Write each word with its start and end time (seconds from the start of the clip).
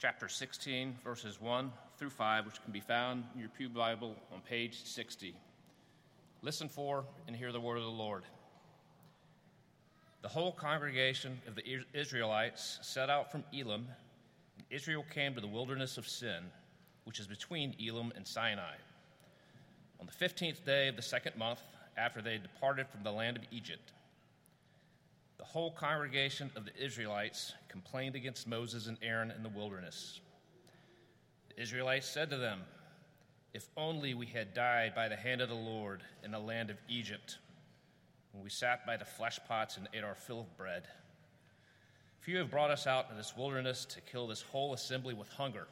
chapter 0.00 0.28
16, 0.28 0.96
verses 1.04 1.42
1 1.42 1.70
through 1.98 2.08
5, 2.08 2.46
which 2.46 2.62
can 2.62 2.72
be 2.72 2.80
found 2.80 3.22
in 3.34 3.40
your 3.40 3.50
Pew 3.50 3.68
Bible 3.68 4.16
on 4.32 4.40
page 4.40 4.82
60. 4.82 5.34
Listen 6.40 6.70
for 6.70 7.04
and 7.26 7.36
hear 7.36 7.52
the 7.52 7.60
word 7.60 7.76
of 7.76 7.82
the 7.82 7.90
Lord. 7.90 8.22
The 10.22 10.28
whole 10.28 10.52
congregation 10.52 11.38
of 11.46 11.54
the 11.54 11.62
Israelites 11.92 12.78
set 12.80 13.10
out 13.10 13.30
from 13.30 13.44
Elim, 13.52 13.88
and 14.56 14.66
Israel 14.70 15.04
came 15.12 15.34
to 15.34 15.40
the 15.42 15.46
wilderness 15.46 15.98
of 15.98 16.08
Sin, 16.08 16.44
which 17.04 17.20
is 17.20 17.26
between 17.26 17.76
Elim 17.78 18.10
and 18.16 18.26
Sinai. 18.26 18.76
On 20.00 20.06
the 20.06 20.26
15th 20.26 20.64
day 20.64 20.88
of 20.88 20.96
the 20.96 21.02
second 21.02 21.36
month, 21.36 21.60
after 21.98 22.22
they 22.22 22.38
departed 22.38 22.88
from 22.88 23.02
the 23.02 23.12
land 23.12 23.36
of 23.36 23.42
Egypt, 23.50 23.92
the 25.40 25.46
whole 25.46 25.70
congregation 25.70 26.50
of 26.54 26.66
the 26.66 26.76
Israelites 26.76 27.54
complained 27.70 28.14
against 28.14 28.46
Moses 28.46 28.88
and 28.88 28.98
Aaron 29.00 29.30
in 29.30 29.42
the 29.42 29.48
wilderness. 29.48 30.20
The 31.48 31.62
Israelites 31.62 32.06
said 32.06 32.28
to 32.28 32.36
them, 32.36 32.60
If 33.54 33.66
only 33.74 34.12
we 34.12 34.26
had 34.26 34.52
died 34.52 34.94
by 34.94 35.08
the 35.08 35.16
hand 35.16 35.40
of 35.40 35.48
the 35.48 35.54
Lord 35.54 36.02
in 36.22 36.30
the 36.30 36.38
land 36.38 36.68
of 36.68 36.76
Egypt, 36.90 37.38
when 38.32 38.44
we 38.44 38.50
sat 38.50 38.84
by 38.84 38.98
the 38.98 39.06
flesh 39.06 39.40
pots 39.48 39.78
and 39.78 39.88
ate 39.94 40.04
our 40.04 40.14
fill 40.14 40.40
of 40.40 40.56
bread. 40.58 40.82
For 42.18 42.32
you 42.32 42.36
have 42.36 42.50
brought 42.50 42.70
us 42.70 42.86
out 42.86 43.06
into 43.06 43.16
this 43.16 43.34
wilderness 43.34 43.86
to 43.86 44.02
kill 44.02 44.26
this 44.26 44.42
whole 44.42 44.74
assembly 44.74 45.14
with 45.14 45.30
hunger. 45.30 45.68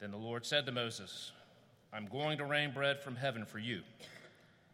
Then 0.00 0.10
the 0.10 0.16
Lord 0.16 0.44
said 0.44 0.66
to 0.66 0.72
Moses, 0.72 1.30
I'm 1.92 2.08
going 2.08 2.36
to 2.38 2.44
rain 2.46 2.72
bread 2.72 3.00
from 3.00 3.14
heaven 3.14 3.44
for 3.44 3.60
you, 3.60 3.82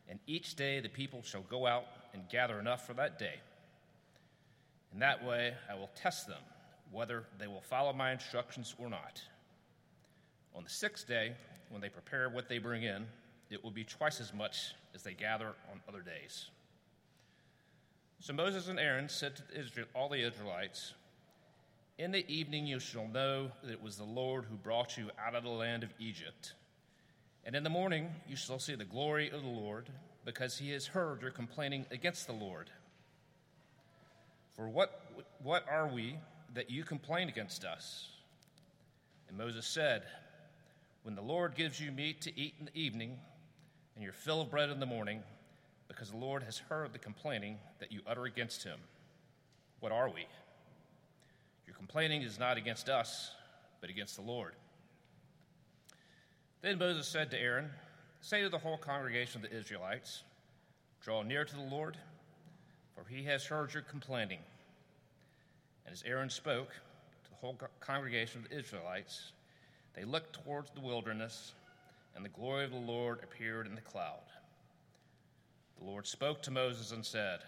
and 0.09 0.19
each 0.27 0.55
day 0.55 0.81
the 0.81 0.89
people 0.89 1.21
shall 1.23 1.43
go 1.43 1.67
out 1.67 1.85
and 2.15 2.29
gather 2.29 2.59
enough 2.59 2.87
for 2.87 2.95
that 2.95 3.19
day. 3.19 3.35
In 4.93 5.01
that 5.01 5.25
way, 5.25 5.55
I 5.71 5.75
will 5.75 5.91
test 5.95 6.27
them 6.27 6.43
whether 6.91 7.25
they 7.39 7.47
will 7.47 7.61
follow 7.61 7.93
my 7.93 8.13
instructions 8.13 8.75
or 8.79 8.89
not. 8.89 9.23
On 10.55 10.65
the 10.65 10.71
sixth 10.71 11.07
day, 11.07 11.33
when 11.71 11.81
they 11.81 11.89
prepare 11.89 12.29
what 12.29 12.49
they 12.49 12.59
bring 12.59 12.83
in, 12.83 13.07
it 13.51 13.63
will 13.63 13.71
be 13.71 13.85
twice 13.85 14.21
as 14.21 14.35
much 14.35 14.75
as 14.95 15.03
they 15.03 15.15
gather 15.15 15.55
on 15.71 15.81
other 15.89 16.01
days. 16.01 16.47
So 18.21 18.33
Moses 18.33 18.69
and 18.69 18.79
Aaron 18.79 19.09
said 19.09 19.37
to 19.37 19.59
Israel, 19.59 19.87
all 19.95 20.09
the 20.09 20.27
Israelites, 20.27 20.95
In 21.97 22.11
the 22.11 22.29
evening 22.33 22.67
you 22.67 22.81
shall 22.81 23.07
know 23.07 23.51
that 23.63 23.71
it 23.71 23.83
was 23.83 23.97
the 23.97 24.05
Lord 24.05 24.45
who 24.45 24.57
brought 24.57 24.99
you 24.99 25.11
out 25.25 25.35
of 25.35 25.45
the 25.45 25.51
land 25.51 25.85
of 25.85 25.91
Egypt. 25.99 26.55
And 27.45 27.57
in 27.57 27.65
the 27.65 27.71
morning 27.71 28.09
you 28.29 28.37
shall 28.37 28.59
see 28.59 28.75
the 28.75 28.85
glory 28.85 29.31
of 29.31 29.43
the 29.43 29.49
Lord 29.49 29.89
because 30.25 30.59
he 30.59 30.71
has 30.71 30.87
heard 30.87 31.23
your 31.23 31.31
complaining 31.31 31.87
against 31.91 32.27
the 32.27 32.33
Lord. 32.33 32.71
For 34.57 34.69
what, 34.69 35.25
what 35.43 35.65
are 35.69 35.89
we 35.89 36.17
that 36.55 36.71
you 36.71 36.85
complain 36.85 37.29
against 37.29 37.65
us? 37.65 38.09
And 39.29 39.39
Moses 39.39 39.67
said, 39.67 40.03
When 41.03 41.15
the 41.15 41.23
Lord 41.23 41.55
gives 41.55 41.81
you 41.81 41.91
meat 41.91 42.21
to 42.23 42.39
eat 42.39 42.55
in 42.59 42.67
the 42.67 42.79
evening, 42.79 43.19
and 43.95 44.05
your 44.05 44.13
fill 44.13 44.41
of 44.41 44.51
bread 44.51 44.71
in 44.71 44.81
the 44.81 44.87
morning, 44.87 45.23
because 45.89 46.11
the 46.11 46.17
Lord 46.17 46.43
has 46.43 46.59
heard 46.59 46.93
the 46.93 46.99
complaining 46.99 47.59
that 47.81 47.93
you 47.93 48.01
utter 48.07 48.25
against 48.25 48.65
him. 48.65 48.79
What 49.81 49.93
are 49.93 50.09
we? 50.09 50.27
Your 51.67 51.77
complaining 51.77 52.23
is 52.23 52.39
not 52.39 52.57
against 52.57 52.89
us, 52.89 53.33
but 53.81 53.91
against 53.91 54.17
the 54.17 54.23
Lord. 54.23 54.55
Then 56.63 56.79
Moses 56.79 57.07
said 57.09 57.31
to 57.31 57.41
Aaron, 57.41 57.71
Say 58.23 58.43
to 58.43 58.49
the 58.51 58.59
whole 58.59 58.77
congregation 58.77 59.43
of 59.43 59.51
the 59.51 59.57
Israelites, 59.57 60.23
Draw 61.03 61.23
near 61.23 61.45
to 61.45 61.55
the 61.55 61.63
Lord, 61.63 61.97
for 62.95 63.05
he 63.09 63.25
has 63.25 63.47
heard 63.47 63.73
your 63.73 63.83
complaining. 63.83 64.41
And 65.87 65.95
as 65.95 66.03
Aaron 66.07 66.29
spoke 66.29 66.69
to 66.69 67.31
the 67.31 67.37
whole 67.37 67.59
congregation 67.81 68.43
of 68.43 68.51
the 68.51 68.59
Israelites, 68.59 69.33
they 69.97 70.05
looked 70.05 70.45
towards 70.45 70.71
the 70.71 70.81
wilderness, 70.81 71.55
and 72.15 72.23
the 72.23 72.29
glory 72.29 72.65
of 72.65 72.73
the 72.73 72.77
Lord 72.77 73.21
appeared 73.23 73.67
in 73.67 73.75
the 73.75 73.81
cloud. 73.81 74.21
The 75.79 75.87
Lord 75.87 76.07
spoke 76.07 76.43
to 76.43 76.51
Moses 76.51 76.93
and 76.93 77.05
said, 77.05 77.41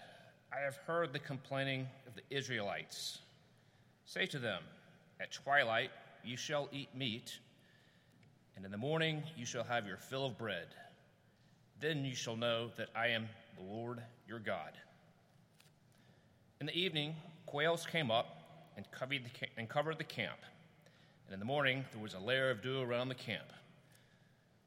I 0.50 0.64
have 0.64 0.76
heard 0.86 1.12
the 1.12 1.18
complaining 1.18 1.86
of 2.06 2.14
the 2.14 2.22
Israelites. 2.34 3.18
Say 4.06 4.24
to 4.26 4.38
them, 4.38 4.62
At 5.20 5.32
twilight 5.32 5.90
you 6.24 6.38
shall 6.38 6.70
eat 6.72 6.88
meat 6.94 7.38
and 8.56 8.64
in 8.64 8.70
the 8.70 8.78
morning 8.78 9.22
you 9.36 9.46
shall 9.46 9.64
have 9.64 9.86
your 9.86 9.96
fill 9.96 10.26
of 10.26 10.38
bread. 10.38 10.68
Then 11.80 12.04
you 12.04 12.14
shall 12.14 12.36
know 12.36 12.70
that 12.76 12.88
I 12.94 13.08
am 13.08 13.28
the 13.56 13.64
Lord 13.64 14.00
your 14.28 14.38
God. 14.38 14.72
In 16.60 16.66
the 16.66 16.78
evening, 16.78 17.14
quails 17.46 17.84
came 17.84 18.10
up 18.10 18.70
and 18.76 18.88
covered, 18.90 19.24
the, 19.24 19.48
and 19.56 19.68
covered 19.68 19.98
the 19.98 20.04
camp. 20.04 20.38
And 21.26 21.34
in 21.34 21.40
the 21.40 21.44
morning, 21.44 21.84
there 21.92 22.02
was 22.02 22.14
a 22.14 22.18
layer 22.18 22.50
of 22.50 22.62
dew 22.62 22.80
around 22.80 23.08
the 23.08 23.14
camp. 23.14 23.52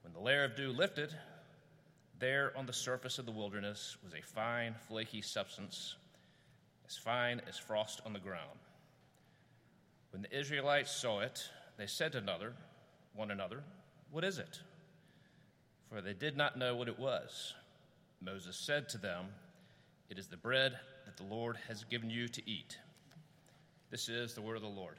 When 0.01 0.13
the 0.13 0.19
layer 0.19 0.43
of 0.43 0.55
dew 0.55 0.71
lifted, 0.71 1.13
there 2.19 2.51
on 2.55 2.65
the 2.65 2.73
surface 2.73 3.17
of 3.17 3.25
the 3.25 3.31
wilderness 3.31 3.97
was 4.03 4.13
a 4.13 4.21
fine, 4.21 4.75
flaky 4.87 5.21
substance, 5.21 5.95
as 6.87 6.95
fine 6.97 7.41
as 7.47 7.57
frost 7.57 8.01
on 8.05 8.13
the 8.13 8.19
ground. 8.19 8.59
When 10.11 10.21
the 10.21 10.37
Israelites 10.37 10.91
saw 10.95 11.21
it, 11.21 11.49
they 11.77 11.87
said 11.87 12.11
to 12.13 12.19
another, 12.19 12.53
one 13.13 13.31
another, 13.31 13.63
What 14.15 14.23
is 14.23 14.37
it? 14.37 14.61
For 15.89 15.99
they 15.99 16.13
did 16.13 16.37
not 16.37 16.57
know 16.57 16.73
what 16.77 16.87
it 16.87 16.97
was. 16.97 17.53
Moses 18.21 18.55
said 18.55 18.87
to 18.91 18.97
them, 18.97 19.25
It 20.09 20.17
is 20.17 20.27
the 20.27 20.37
bread 20.37 20.79
that 21.05 21.17
the 21.17 21.23
Lord 21.23 21.57
has 21.67 21.83
given 21.83 22.09
you 22.09 22.29
to 22.29 22.49
eat. 22.49 22.77
This 23.91 24.07
is 24.07 24.33
the 24.33 24.41
word 24.41 24.55
of 24.55 24.61
the 24.61 24.69
Lord. 24.69 24.95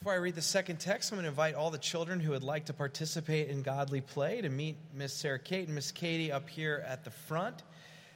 Before 0.00 0.14
I 0.14 0.16
read 0.16 0.34
the 0.34 0.42
second 0.42 0.80
text, 0.80 1.12
I'm 1.12 1.18
going 1.18 1.22
to 1.22 1.28
invite 1.28 1.54
all 1.54 1.70
the 1.70 1.78
children 1.78 2.18
who 2.18 2.32
would 2.32 2.42
like 2.42 2.64
to 2.64 2.72
participate 2.72 3.50
in 3.50 3.62
Godly 3.62 4.00
Play 4.00 4.40
to 4.40 4.48
meet 4.48 4.78
Miss 4.92 5.14
Sarah 5.14 5.38
Kate 5.38 5.66
and 5.66 5.76
Miss 5.76 5.92
Katie 5.92 6.32
up 6.32 6.50
here 6.50 6.84
at 6.88 7.04
the 7.04 7.12
front. 7.12 7.62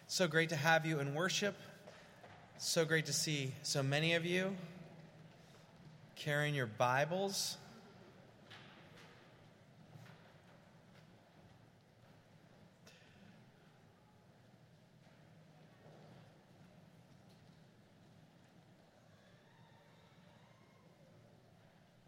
So 0.09 0.27
great 0.27 0.49
to 0.49 0.57
have 0.57 0.85
you 0.85 0.99
in 0.99 1.15
worship. 1.15 1.57
So 2.59 2.85
great 2.85 3.07
to 3.07 3.13
see 3.13 3.55
so 3.63 3.85
many 3.85 4.15
of 4.15 4.27
you 4.27 4.57
carrying 6.17 6.55
your 6.55 6.67
Bibles. 6.67 7.59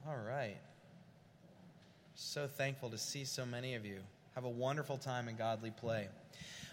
All 0.06 0.16
right. 0.16 0.56
So 2.14 2.47
thankful 2.47 2.88
to 2.91 2.98
see 2.98 3.24
so 3.24 3.44
many 3.44 3.74
of 3.74 3.84
you. 3.84 3.98
Have 4.34 4.44
a 4.44 4.48
wonderful 4.48 4.97
time 4.97 5.28
in 5.28 5.36
godly 5.36 5.70
play. 5.70 6.08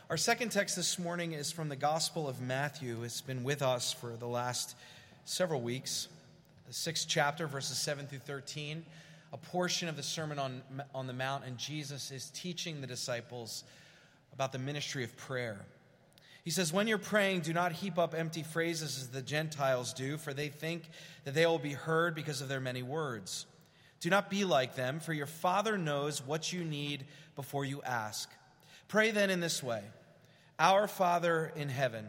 Our 0.09 0.17
second 0.17 0.51
text 0.51 0.75
this 0.75 0.97
morning 0.97 1.33
is 1.33 1.51
from 1.51 1.67
the 1.67 1.75
Gospel 1.75 2.29
of 2.29 2.39
Matthew. 2.39 3.03
It's 3.03 3.21
been 3.21 3.43
with 3.43 3.61
us 3.61 3.91
for 3.91 4.15
the 4.15 4.27
last 4.27 4.75
several 5.25 5.59
weeks 5.59 6.07
the 6.67 6.73
sixth 6.73 7.07
chapter, 7.07 7.47
verses 7.47 7.77
7 7.77 8.07
through 8.07 8.19
13, 8.19 8.85
a 9.33 9.37
portion 9.37 9.87
of 9.87 9.95
the 9.95 10.03
Sermon 10.03 10.39
on, 10.39 10.61
on 10.93 11.07
the 11.07 11.13
Mount, 11.13 11.45
and 11.45 11.57
Jesus 11.57 12.11
is 12.11 12.29
teaching 12.31 12.81
the 12.81 12.87
disciples 12.87 13.63
about 14.33 14.51
the 14.51 14.59
ministry 14.59 15.03
of 15.03 15.15
prayer. 15.17 15.65
He 16.43 16.51
says, 16.51 16.71
When 16.71 16.87
you're 16.87 16.97
praying, 16.97 17.41
do 17.41 17.53
not 17.53 17.71
heap 17.71 17.97
up 17.97 18.13
empty 18.15 18.43
phrases 18.43 18.97
as 18.97 19.09
the 19.09 19.21
Gentiles 19.21 19.93
do, 19.93 20.17
for 20.17 20.33
they 20.33 20.49
think 20.49 20.83
that 21.23 21.33
they 21.33 21.45
will 21.45 21.59
be 21.59 21.73
heard 21.73 22.15
because 22.15 22.41
of 22.41 22.49
their 22.49 22.59
many 22.59 22.83
words. 22.83 23.45
Do 23.99 24.09
not 24.09 24.29
be 24.29 24.45
like 24.45 24.75
them, 24.75 24.99
for 24.99 25.13
your 25.13 25.25
Father 25.25 25.77
knows 25.77 26.25
what 26.25 26.53
you 26.53 26.63
need 26.63 27.05
before 27.35 27.65
you 27.65 27.81
ask. 27.81 28.29
Pray 28.87 29.11
then 29.11 29.29
in 29.29 29.39
this 29.39 29.63
way 29.63 29.81
Our 30.59 30.87
Father 30.87 31.51
in 31.55 31.69
heaven, 31.69 32.05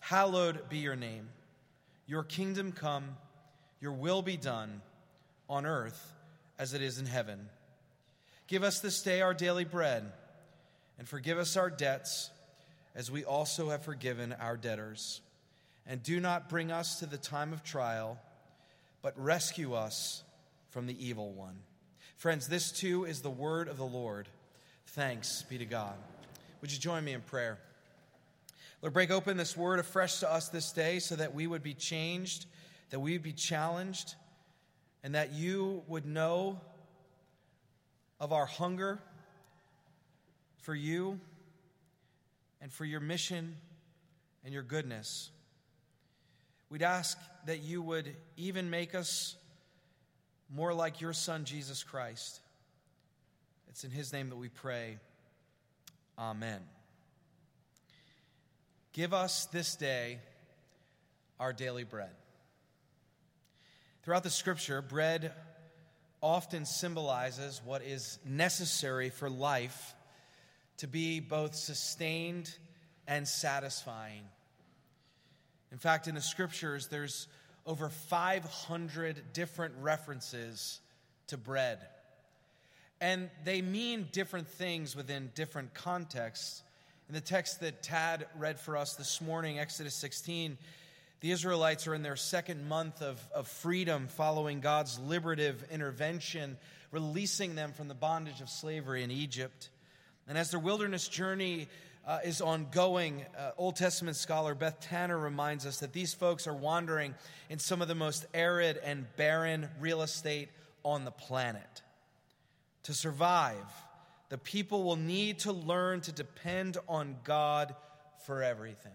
hallowed 0.00 0.68
be 0.68 0.78
your 0.78 0.96
name. 0.96 1.28
Your 2.06 2.22
kingdom 2.22 2.70
come 2.70 3.16
your 3.80 3.92
will 3.92 4.22
be 4.22 4.36
done 4.36 4.80
on 5.48 5.66
earth 5.66 6.12
as 6.58 6.74
it 6.74 6.82
is 6.82 6.98
in 6.98 7.06
heaven. 7.06 7.48
Give 8.46 8.62
us 8.62 8.80
this 8.80 9.02
day 9.02 9.20
our 9.20 9.34
daily 9.34 9.64
bread, 9.64 10.10
and 10.98 11.08
forgive 11.08 11.38
us 11.38 11.56
our 11.56 11.70
debts 11.70 12.30
as 12.94 13.10
we 13.10 13.24
also 13.24 13.70
have 13.70 13.82
forgiven 13.82 14.34
our 14.40 14.56
debtors. 14.56 15.20
and 15.86 16.02
do 16.02 16.20
not 16.20 16.48
bring 16.48 16.72
us 16.72 16.98
to 16.98 17.06
the 17.06 17.16
time 17.16 17.52
of 17.52 17.62
trial, 17.62 18.18
but 19.02 19.14
rescue 19.22 19.74
us 19.74 20.22
from 20.70 20.86
the 20.86 21.06
evil 21.06 21.32
one. 21.32 21.56
Friends, 22.16 22.48
this 22.48 22.72
too 22.72 23.04
is 23.04 23.22
the 23.22 23.30
word 23.30 23.68
of 23.68 23.76
the 23.76 23.84
Lord. 23.84 24.28
Thanks 24.88 25.42
be 25.48 25.58
to 25.58 25.64
God. 25.64 25.94
Would 26.60 26.72
you 26.72 26.78
join 26.78 27.04
me 27.04 27.12
in 27.12 27.20
prayer? 27.20 27.58
Lord, 28.82 28.94
break 28.94 29.10
open 29.10 29.36
this 29.36 29.56
word 29.56 29.78
afresh 29.78 30.18
to 30.20 30.32
us 30.32 30.48
this 30.48 30.72
day 30.72 30.98
so 30.98 31.16
that 31.16 31.34
we 31.34 31.46
would 31.46 31.62
be 31.62 31.74
changed, 31.74 32.46
that 32.90 33.00
we 33.00 33.12
would 33.12 33.22
be 33.22 33.32
challenged, 33.32 34.14
and 35.02 35.14
that 35.14 35.32
you 35.32 35.82
would 35.88 36.06
know 36.06 36.60
of 38.18 38.32
our 38.32 38.46
hunger 38.46 38.98
for 40.62 40.74
you 40.74 41.20
and 42.60 42.72
for 42.72 42.84
your 42.84 43.00
mission 43.00 43.56
and 44.44 44.52
your 44.52 44.62
goodness. 44.62 45.30
We'd 46.70 46.82
ask 46.82 47.18
that 47.46 47.62
you 47.62 47.82
would 47.82 48.16
even 48.36 48.70
make 48.70 48.94
us 48.94 49.36
more 50.52 50.74
like 50.74 51.00
your 51.00 51.12
Son, 51.12 51.44
Jesus 51.44 51.82
Christ. 51.82 52.40
It's 53.68 53.84
in 53.84 53.90
His 53.90 54.12
name 54.12 54.30
that 54.30 54.36
we 54.36 54.48
pray. 54.48 54.98
Amen. 56.18 56.60
Give 58.92 59.12
us 59.12 59.46
this 59.46 59.76
day 59.76 60.18
our 61.38 61.52
daily 61.52 61.84
bread. 61.84 62.10
Throughout 64.06 64.22
the 64.22 64.30
scripture, 64.30 64.82
bread 64.82 65.32
often 66.22 66.64
symbolizes 66.64 67.60
what 67.64 67.82
is 67.82 68.20
necessary 68.24 69.10
for 69.10 69.28
life 69.28 69.96
to 70.76 70.86
be 70.86 71.18
both 71.18 71.56
sustained 71.56 72.56
and 73.08 73.26
satisfying. 73.26 74.22
In 75.72 75.78
fact, 75.78 76.06
in 76.06 76.14
the 76.14 76.20
scriptures, 76.20 76.86
there's 76.86 77.26
over 77.66 77.88
500 77.88 79.32
different 79.32 79.74
references 79.80 80.78
to 81.26 81.36
bread. 81.36 81.80
And 83.00 83.28
they 83.42 83.60
mean 83.60 84.06
different 84.12 84.46
things 84.46 84.94
within 84.94 85.32
different 85.34 85.74
contexts. 85.74 86.62
In 87.08 87.14
the 87.16 87.20
text 87.20 87.58
that 87.58 87.82
Tad 87.82 88.28
read 88.38 88.60
for 88.60 88.76
us 88.76 88.94
this 88.94 89.20
morning, 89.20 89.58
Exodus 89.58 89.96
16, 89.96 90.58
the 91.26 91.32
Israelites 91.32 91.88
are 91.88 91.94
in 91.96 92.04
their 92.04 92.14
second 92.14 92.68
month 92.68 93.02
of, 93.02 93.20
of 93.34 93.48
freedom 93.48 94.06
following 94.06 94.60
God's 94.60 94.96
liberative 95.00 95.60
intervention, 95.72 96.56
releasing 96.92 97.56
them 97.56 97.72
from 97.72 97.88
the 97.88 97.96
bondage 97.96 98.40
of 98.40 98.48
slavery 98.48 99.02
in 99.02 99.10
Egypt. 99.10 99.70
And 100.28 100.38
as 100.38 100.52
their 100.52 100.60
wilderness 100.60 101.08
journey 101.08 101.66
uh, 102.06 102.20
is 102.24 102.40
ongoing, 102.40 103.26
uh, 103.36 103.50
Old 103.58 103.74
Testament 103.74 104.16
scholar 104.16 104.54
Beth 104.54 104.78
Tanner 104.78 105.18
reminds 105.18 105.66
us 105.66 105.80
that 105.80 105.92
these 105.92 106.14
folks 106.14 106.46
are 106.46 106.54
wandering 106.54 107.12
in 107.50 107.58
some 107.58 107.82
of 107.82 107.88
the 107.88 107.96
most 107.96 108.24
arid 108.32 108.76
and 108.76 109.04
barren 109.16 109.68
real 109.80 110.02
estate 110.02 110.50
on 110.84 111.04
the 111.04 111.10
planet. 111.10 111.82
To 112.84 112.94
survive, 112.94 113.66
the 114.28 114.38
people 114.38 114.84
will 114.84 114.94
need 114.94 115.40
to 115.40 115.50
learn 115.50 116.02
to 116.02 116.12
depend 116.12 116.76
on 116.88 117.16
God 117.24 117.74
for 118.26 118.44
everything. 118.44 118.92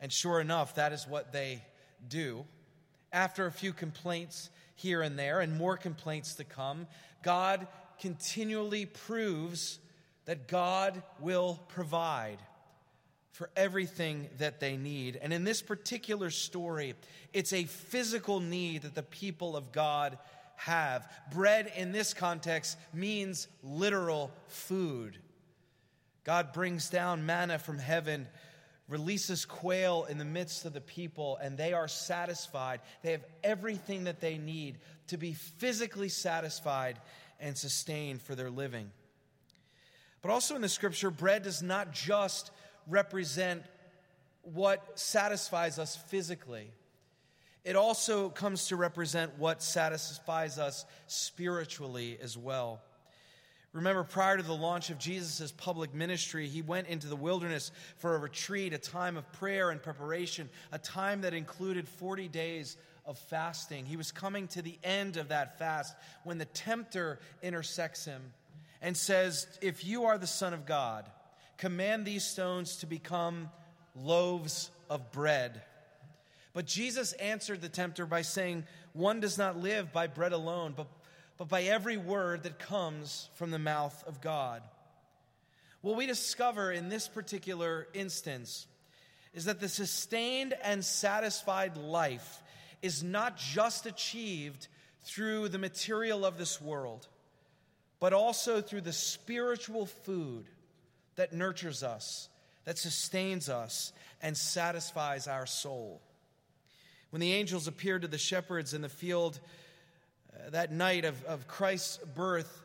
And 0.00 0.12
sure 0.12 0.40
enough, 0.40 0.76
that 0.76 0.92
is 0.92 1.06
what 1.06 1.32
they 1.32 1.62
do. 2.08 2.44
After 3.12 3.46
a 3.46 3.52
few 3.52 3.72
complaints 3.72 4.50
here 4.74 5.02
and 5.02 5.18
there, 5.18 5.40
and 5.40 5.56
more 5.56 5.76
complaints 5.76 6.34
to 6.34 6.44
come, 6.44 6.86
God 7.22 7.66
continually 8.00 8.86
proves 8.86 9.80
that 10.26 10.46
God 10.46 11.02
will 11.20 11.58
provide 11.68 12.38
for 13.32 13.50
everything 13.56 14.28
that 14.38 14.60
they 14.60 14.76
need. 14.76 15.18
And 15.20 15.32
in 15.32 15.44
this 15.44 15.62
particular 15.62 16.30
story, 16.30 16.94
it's 17.32 17.52
a 17.52 17.64
physical 17.64 18.40
need 18.40 18.82
that 18.82 18.94
the 18.94 19.02
people 19.02 19.56
of 19.56 19.72
God 19.72 20.18
have. 20.56 21.10
Bread 21.32 21.72
in 21.76 21.92
this 21.92 22.12
context 22.12 22.76
means 22.92 23.48
literal 23.62 24.32
food. 24.48 25.18
God 26.24 26.52
brings 26.52 26.90
down 26.90 27.26
manna 27.26 27.58
from 27.58 27.78
heaven, 27.78 28.26
releases 28.88 29.44
quail 29.44 30.06
in 30.08 30.18
the 30.18 30.24
midst 30.24 30.64
of 30.64 30.72
the 30.72 30.80
people, 30.80 31.38
and 31.42 31.56
they 31.56 31.72
are 31.72 31.88
satisfied. 31.88 32.80
They 33.02 33.12
have 33.12 33.24
everything 33.44 34.04
that 34.04 34.20
they 34.20 34.38
need 34.38 34.78
to 35.08 35.18
be 35.18 35.34
physically 35.34 36.08
satisfied 36.08 36.98
and 37.38 37.56
sustained 37.56 38.22
for 38.22 38.34
their 38.34 38.50
living. 38.50 38.90
But 40.22 40.30
also 40.30 40.56
in 40.56 40.62
the 40.62 40.68
scripture, 40.68 41.10
bread 41.10 41.42
does 41.42 41.62
not 41.62 41.92
just 41.92 42.50
represent 42.86 43.62
what 44.42 44.98
satisfies 44.98 45.78
us 45.78 45.96
physically, 45.96 46.72
it 47.64 47.76
also 47.76 48.30
comes 48.30 48.68
to 48.68 48.76
represent 48.76 49.38
what 49.38 49.62
satisfies 49.62 50.58
us 50.58 50.86
spiritually 51.06 52.16
as 52.22 52.34
well. 52.34 52.80
Remember, 53.72 54.02
prior 54.02 54.36
to 54.36 54.42
the 54.42 54.54
launch 54.54 54.88
of 54.88 54.98
Jesus' 54.98 55.52
public 55.52 55.94
ministry, 55.94 56.48
he 56.48 56.62
went 56.62 56.88
into 56.88 57.06
the 57.06 57.16
wilderness 57.16 57.70
for 57.98 58.14
a 58.14 58.18
retreat, 58.18 58.72
a 58.72 58.78
time 58.78 59.16
of 59.16 59.30
prayer 59.32 59.70
and 59.70 59.82
preparation, 59.82 60.48
a 60.72 60.78
time 60.78 61.20
that 61.20 61.34
included 61.34 61.86
40 61.86 62.28
days 62.28 62.78
of 63.04 63.18
fasting. 63.18 63.84
He 63.84 63.96
was 63.96 64.10
coming 64.10 64.48
to 64.48 64.62
the 64.62 64.78
end 64.82 65.18
of 65.18 65.28
that 65.28 65.58
fast 65.58 65.94
when 66.24 66.38
the 66.38 66.46
tempter 66.46 67.18
intersects 67.42 68.06
him 68.06 68.22
and 68.80 68.96
says, 68.96 69.46
If 69.60 69.84
you 69.84 70.04
are 70.04 70.16
the 70.16 70.26
Son 70.26 70.54
of 70.54 70.64
God, 70.64 71.04
command 71.58 72.06
these 72.06 72.24
stones 72.24 72.76
to 72.76 72.86
become 72.86 73.50
loaves 73.94 74.70
of 74.88 75.12
bread. 75.12 75.62
But 76.52 76.66
Jesus 76.66 77.12
answered 77.14 77.60
the 77.60 77.68
tempter 77.68 78.06
by 78.06 78.22
saying, 78.22 78.64
One 78.92 79.20
does 79.20 79.38
not 79.38 79.58
live 79.58 79.92
by 79.92 80.06
bread 80.06 80.32
alone, 80.32 80.74
but, 80.76 80.86
but 81.38 81.48
by 81.48 81.62
every 81.62 81.96
word 81.96 82.42
that 82.42 82.58
comes 82.58 83.30
from 83.34 83.50
the 83.50 83.58
mouth 83.58 84.04
of 84.06 84.20
God. 84.20 84.62
What 85.80 85.96
we 85.96 86.06
discover 86.06 86.70
in 86.72 86.88
this 86.88 87.08
particular 87.08 87.86
instance 87.94 88.66
is 89.32 89.46
that 89.46 89.60
the 89.60 89.68
sustained 89.68 90.54
and 90.62 90.84
satisfied 90.84 91.76
life 91.76 92.42
is 92.82 93.02
not 93.02 93.36
just 93.36 93.86
achieved 93.86 94.68
through 95.02 95.48
the 95.48 95.58
material 95.58 96.26
of 96.26 96.36
this 96.36 96.60
world 96.60 97.06
but 98.00 98.12
also 98.12 98.60
through 98.60 98.82
the 98.82 98.92
spiritual 98.92 99.86
food 99.86 100.46
that 101.16 101.32
nurtures 101.32 101.82
us, 101.82 102.28
that 102.64 102.78
sustains 102.78 103.48
us, 103.48 103.92
and 104.22 104.36
satisfies 104.36 105.26
our 105.26 105.46
soul. 105.46 106.00
When 107.10 107.20
the 107.20 107.32
angels 107.32 107.66
appeared 107.66 108.02
to 108.02 108.08
the 108.08 108.18
shepherds 108.18 108.74
in 108.74 108.82
the 108.82 108.88
field 108.88 109.40
uh, 110.38 110.50
that 110.50 110.72
night 110.72 111.04
of, 111.04 111.22
of 111.24 111.46
Christ's 111.46 111.98
birth, 112.14 112.62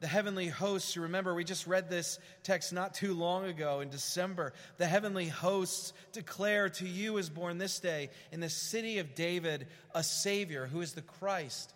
the 0.00 0.08
heavenly 0.08 0.48
hosts, 0.48 0.96
you 0.96 1.02
remember, 1.02 1.32
we 1.32 1.44
just 1.44 1.68
read 1.68 1.88
this 1.88 2.18
text 2.42 2.72
not 2.72 2.92
too 2.92 3.14
long 3.14 3.44
ago 3.44 3.80
in 3.80 3.88
December. 3.88 4.52
The 4.76 4.86
heavenly 4.86 5.28
hosts 5.28 5.92
declare 6.12 6.70
to 6.70 6.88
you 6.88 7.18
is 7.18 7.30
born 7.30 7.58
this 7.58 7.78
day 7.78 8.10
in 8.32 8.40
the 8.40 8.48
city 8.48 8.98
of 8.98 9.14
David 9.14 9.68
a 9.94 10.02
Savior 10.02 10.66
who 10.66 10.80
is 10.80 10.94
the 10.94 11.02
Christ, 11.02 11.72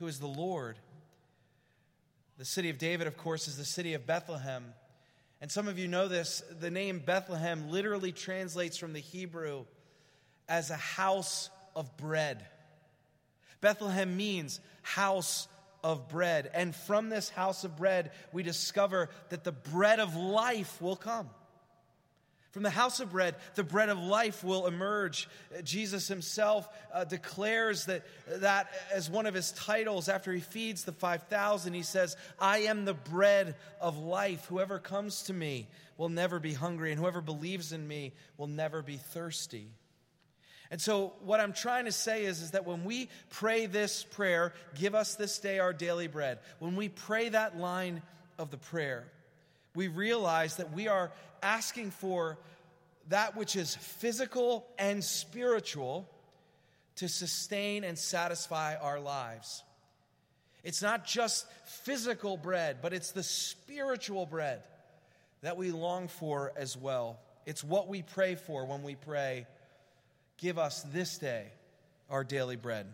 who 0.00 0.08
is 0.08 0.18
the 0.18 0.26
Lord. 0.26 0.76
The 2.36 2.44
city 2.44 2.68
of 2.68 2.78
David, 2.78 3.06
of 3.06 3.16
course, 3.16 3.46
is 3.46 3.56
the 3.56 3.64
city 3.64 3.94
of 3.94 4.06
Bethlehem. 4.06 4.74
And 5.40 5.48
some 5.50 5.68
of 5.68 5.78
you 5.78 5.86
know 5.86 6.08
this. 6.08 6.42
The 6.58 6.72
name 6.72 6.98
Bethlehem 6.98 7.70
literally 7.70 8.10
translates 8.10 8.76
from 8.76 8.92
the 8.92 8.98
Hebrew 8.98 9.66
as 10.48 10.70
a 10.70 10.76
house 10.76 11.48
of 11.76 11.96
bread. 11.96 12.44
Bethlehem 13.60 14.16
means 14.16 14.60
house 14.82 15.48
of 15.82 16.08
bread. 16.08 16.50
And 16.54 16.74
from 16.74 17.08
this 17.08 17.28
house 17.28 17.64
of 17.64 17.76
bread, 17.76 18.10
we 18.32 18.42
discover 18.42 19.10
that 19.30 19.44
the 19.44 19.52
bread 19.52 20.00
of 20.00 20.16
life 20.16 20.80
will 20.80 20.96
come. 20.96 21.28
From 22.50 22.62
the 22.62 22.70
house 22.70 22.98
of 23.00 23.10
bread, 23.10 23.36
the 23.56 23.62
bread 23.62 23.90
of 23.90 23.98
life 23.98 24.42
will 24.42 24.66
emerge. 24.66 25.28
Jesus 25.62 26.08
himself 26.08 26.68
uh, 26.92 27.04
declares 27.04 27.84
that, 27.86 28.04
that 28.40 28.68
as 28.92 29.10
one 29.10 29.26
of 29.26 29.34
his 29.34 29.52
titles 29.52 30.08
after 30.08 30.32
he 30.32 30.40
feeds 30.40 30.84
the 30.84 30.92
5,000. 30.92 31.74
He 31.74 31.82
says, 31.82 32.16
I 32.40 32.60
am 32.60 32.84
the 32.84 32.94
bread 32.94 33.54
of 33.80 33.98
life. 33.98 34.46
Whoever 34.46 34.78
comes 34.78 35.24
to 35.24 35.34
me 35.34 35.68
will 35.98 36.08
never 36.08 36.40
be 36.40 36.54
hungry, 36.54 36.90
and 36.90 36.98
whoever 36.98 37.20
believes 37.20 37.72
in 37.72 37.86
me 37.86 38.12
will 38.38 38.46
never 38.46 38.82
be 38.82 38.96
thirsty. 38.96 39.68
And 40.70 40.80
so, 40.80 41.14
what 41.20 41.40
I'm 41.40 41.54
trying 41.54 41.86
to 41.86 41.92
say 41.92 42.24
is, 42.24 42.42
is 42.42 42.50
that 42.50 42.66
when 42.66 42.84
we 42.84 43.08
pray 43.30 43.66
this 43.66 44.04
prayer, 44.04 44.52
give 44.78 44.94
us 44.94 45.14
this 45.14 45.38
day 45.38 45.58
our 45.58 45.72
daily 45.72 46.08
bread, 46.08 46.38
when 46.58 46.76
we 46.76 46.88
pray 46.88 47.30
that 47.30 47.56
line 47.56 48.02
of 48.38 48.50
the 48.50 48.58
prayer, 48.58 49.04
we 49.74 49.88
realize 49.88 50.56
that 50.56 50.72
we 50.72 50.88
are 50.88 51.10
asking 51.42 51.90
for 51.90 52.38
that 53.08 53.36
which 53.36 53.56
is 53.56 53.76
physical 53.76 54.66
and 54.78 55.02
spiritual 55.02 56.08
to 56.96 57.08
sustain 57.08 57.84
and 57.84 57.98
satisfy 57.98 58.74
our 58.76 59.00
lives. 59.00 59.62
It's 60.64 60.82
not 60.82 61.06
just 61.06 61.46
physical 61.64 62.36
bread, 62.36 62.78
but 62.82 62.92
it's 62.92 63.12
the 63.12 63.22
spiritual 63.22 64.26
bread 64.26 64.62
that 65.42 65.56
we 65.56 65.70
long 65.70 66.08
for 66.08 66.52
as 66.56 66.76
well. 66.76 67.20
It's 67.46 67.64
what 67.64 67.88
we 67.88 68.02
pray 68.02 68.34
for 68.34 68.66
when 68.66 68.82
we 68.82 68.96
pray, 68.96 69.46
Give 70.38 70.56
us 70.56 70.82
this 70.92 71.18
day 71.18 71.46
our 72.08 72.22
daily 72.22 72.54
bread. 72.54 72.86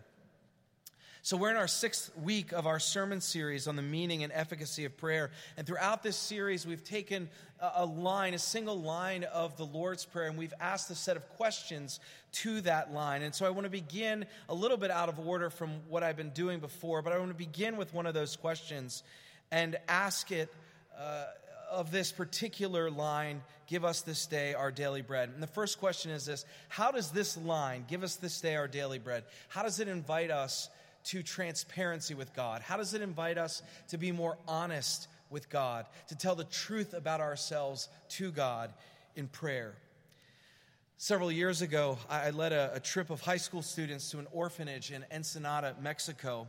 So, 1.21 1.37
we're 1.37 1.51
in 1.51 1.57
our 1.57 1.67
sixth 1.67 2.11
week 2.17 2.53
of 2.53 2.65
our 2.65 2.79
sermon 2.79 3.21
series 3.21 3.67
on 3.67 3.75
the 3.75 3.83
meaning 3.83 4.23
and 4.23 4.33
efficacy 4.33 4.83
of 4.85 4.97
prayer. 4.97 5.29
And 5.55 5.65
throughout 5.65 6.01
this 6.01 6.17
series, 6.17 6.65
we've 6.65 6.83
taken 6.83 7.29
a 7.59 7.85
line, 7.85 8.33
a 8.33 8.39
single 8.39 8.79
line 8.81 9.25
of 9.25 9.57
the 9.57 9.65
Lord's 9.65 10.05
Prayer, 10.05 10.27
and 10.27 10.37
we've 10.37 10.53
asked 10.59 10.89
a 10.89 10.95
set 10.95 11.17
of 11.17 11.27
questions 11.29 11.99
to 12.31 12.61
that 12.61 12.91
line. 12.93 13.21
And 13.21 13.33
so, 13.33 13.45
I 13.45 13.49
want 13.51 13.65
to 13.65 13.71
begin 13.71 14.25
a 14.49 14.53
little 14.55 14.77
bit 14.77 14.89
out 14.89 15.09
of 15.09 15.19
order 15.19 15.51
from 15.51 15.81
what 15.87 16.01
I've 16.01 16.17
been 16.17 16.31
doing 16.31 16.59
before, 16.59 17.03
but 17.03 17.13
I 17.13 17.19
want 17.19 17.29
to 17.29 17.35
begin 17.35 17.77
with 17.77 17.93
one 17.93 18.07
of 18.07 18.15
those 18.15 18.35
questions 18.35 19.03
and 19.51 19.77
ask 19.87 20.31
it. 20.31 20.51
Uh, 20.99 21.25
of 21.69 21.91
this 21.91 22.11
particular 22.11 22.89
line, 22.89 23.41
give 23.67 23.83
us 23.85 24.01
this 24.01 24.25
day 24.25 24.53
our 24.53 24.71
daily 24.71 25.01
bread. 25.01 25.29
And 25.29 25.41
the 25.41 25.47
first 25.47 25.79
question 25.79 26.11
is 26.11 26.25
this 26.25 26.45
How 26.69 26.91
does 26.91 27.11
this 27.11 27.37
line, 27.37 27.85
give 27.87 28.03
us 28.03 28.15
this 28.15 28.39
day 28.41 28.55
our 28.55 28.67
daily 28.67 28.99
bread, 28.99 29.23
how 29.49 29.63
does 29.63 29.79
it 29.79 29.87
invite 29.87 30.31
us 30.31 30.69
to 31.05 31.21
transparency 31.21 32.13
with 32.13 32.33
God? 32.33 32.61
How 32.61 32.77
does 32.77 32.93
it 32.93 33.01
invite 33.01 33.37
us 33.37 33.61
to 33.89 33.97
be 33.97 34.11
more 34.11 34.37
honest 34.47 35.07
with 35.29 35.49
God, 35.49 35.85
to 36.07 36.15
tell 36.15 36.35
the 36.35 36.43
truth 36.45 36.93
about 36.93 37.21
ourselves 37.21 37.89
to 38.09 38.31
God 38.31 38.73
in 39.15 39.27
prayer? 39.27 39.75
Several 40.97 41.29
years 41.31 41.61
ago, 41.61 41.97
I 42.09 42.29
led 42.29 42.53
a, 42.53 42.71
a 42.75 42.79
trip 42.79 43.09
of 43.09 43.19
high 43.19 43.37
school 43.37 43.61
students 43.61 44.09
to 44.11 44.19
an 44.19 44.27
orphanage 44.31 44.91
in 44.91 45.05
Ensenada, 45.11 45.75
Mexico. 45.81 46.47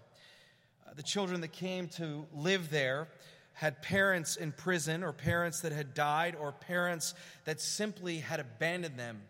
Uh, 0.87 0.94
the 0.94 1.02
children 1.02 1.40
that 1.40 1.52
came 1.52 1.88
to 1.88 2.25
live 2.32 2.70
there 2.70 3.08
had 3.56 3.80
parents 3.80 4.36
in 4.36 4.52
prison, 4.52 5.02
or 5.02 5.14
parents 5.14 5.62
that 5.62 5.72
had 5.72 5.94
died, 5.94 6.36
or 6.38 6.52
parents 6.52 7.14
that 7.46 7.58
simply 7.58 8.18
had 8.18 8.38
abandoned 8.38 8.98
them 8.98 9.22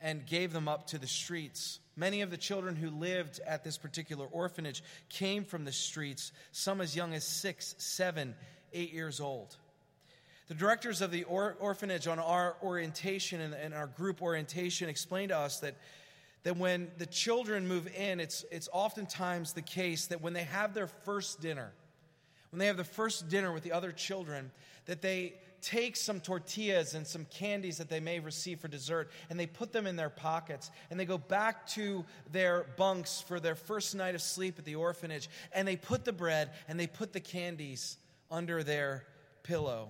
and 0.00 0.24
gave 0.24 0.54
them 0.54 0.68
up 0.68 0.86
to 0.86 0.98
the 0.98 1.06
streets. 1.06 1.78
Many 1.94 2.22
of 2.22 2.30
the 2.30 2.38
children 2.38 2.76
who 2.76 2.88
lived 2.88 3.40
at 3.46 3.62
this 3.62 3.76
particular 3.76 4.24
orphanage 4.24 4.82
came 5.10 5.44
from 5.44 5.66
the 5.66 5.72
streets, 5.72 6.32
some 6.50 6.80
as 6.80 6.96
young 6.96 7.12
as 7.12 7.24
six, 7.24 7.74
seven, 7.76 8.34
eight 8.72 8.94
years 8.94 9.20
old. 9.20 9.54
The 10.48 10.54
directors 10.54 11.02
of 11.02 11.10
the 11.10 11.24
or- 11.24 11.58
orphanage 11.60 12.06
on 12.06 12.18
our 12.18 12.56
orientation 12.62 13.42
and, 13.42 13.52
and 13.52 13.74
our 13.74 13.86
group 13.86 14.22
orientation 14.22 14.88
explained 14.88 15.28
to 15.28 15.36
us 15.36 15.60
that, 15.60 15.74
that 16.44 16.56
when 16.56 16.90
the 16.96 17.04
children 17.06 17.68
move 17.68 17.86
in, 17.94 18.18
it's, 18.18 18.46
it's 18.50 18.70
oftentimes 18.72 19.52
the 19.52 19.60
case 19.60 20.06
that 20.06 20.22
when 20.22 20.32
they 20.32 20.44
have 20.44 20.72
their 20.72 20.86
first 20.86 21.42
dinner, 21.42 21.70
when 22.52 22.58
they 22.58 22.66
have 22.66 22.76
the 22.76 22.84
first 22.84 23.28
dinner 23.28 23.50
with 23.50 23.62
the 23.62 23.72
other 23.72 23.90
children, 23.90 24.50
that 24.84 25.00
they 25.00 25.32
take 25.62 25.96
some 25.96 26.20
tortillas 26.20 26.94
and 26.94 27.06
some 27.06 27.24
candies 27.26 27.78
that 27.78 27.88
they 27.88 28.00
may 28.00 28.20
receive 28.20 28.60
for 28.60 28.68
dessert 28.68 29.10
and 29.30 29.40
they 29.40 29.46
put 29.46 29.72
them 29.72 29.86
in 29.86 29.96
their 29.96 30.10
pockets 30.10 30.70
and 30.90 31.00
they 31.00 31.04
go 31.04 31.16
back 31.16 31.66
to 31.68 32.04
their 32.30 32.66
bunks 32.76 33.20
for 33.20 33.40
their 33.40 33.54
first 33.54 33.94
night 33.94 34.14
of 34.14 34.20
sleep 34.20 34.58
at 34.58 34.64
the 34.64 34.74
orphanage 34.74 35.30
and 35.54 35.66
they 35.66 35.76
put 35.76 36.04
the 36.04 36.12
bread 36.12 36.50
and 36.68 36.78
they 36.78 36.86
put 36.86 37.12
the 37.12 37.20
candies 37.20 37.96
under 38.30 38.62
their 38.62 39.04
pillow. 39.44 39.88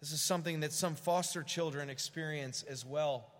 This 0.00 0.12
is 0.12 0.20
something 0.20 0.60
that 0.60 0.72
some 0.72 0.94
foster 0.94 1.42
children 1.42 1.90
experience 1.90 2.64
as 2.68 2.84
well. 2.84 3.30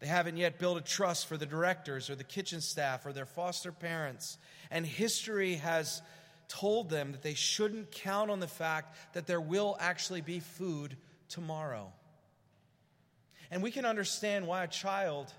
They 0.00 0.06
haven't 0.08 0.36
yet 0.36 0.58
built 0.58 0.78
a 0.78 0.80
trust 0.80 1.28
for 1.28 1.36
the 1.36 1.46
directors 1.46 2.10
or 2.10 2.16
the 2.16 2.24
kitchen 2.24 2.60
staff 2.60 3.06
or 3.06 3.12
their 3.12 3.26
foster 3.26 3.70
parents. 3.70 4.38
And 4.70 4.84
history 4.84 5.54
has 5.56 6.02
told 6.52 6.90
them 6.90 7.12
that 7.12 7.22
they 7.22 7.32
shouldn't 7.32 7.90
count 7.90 8.30
on 8.30 8.38
the 8.38 8.46
fact 8.46 9.14
that 9.14 9.26
there 9.26 9.40
will 9.40 9.76
actually 9.80 10.20
be 10.20 10.38
food 10.38 10.96
tomorrow. 11.28 11.90
And 13.50 13.62
we 13.62 13.70
can 13.70 13.86
understand 13.86 14.46
why 14.46 14.62
a 14.62 14.68
child 14.68 15.32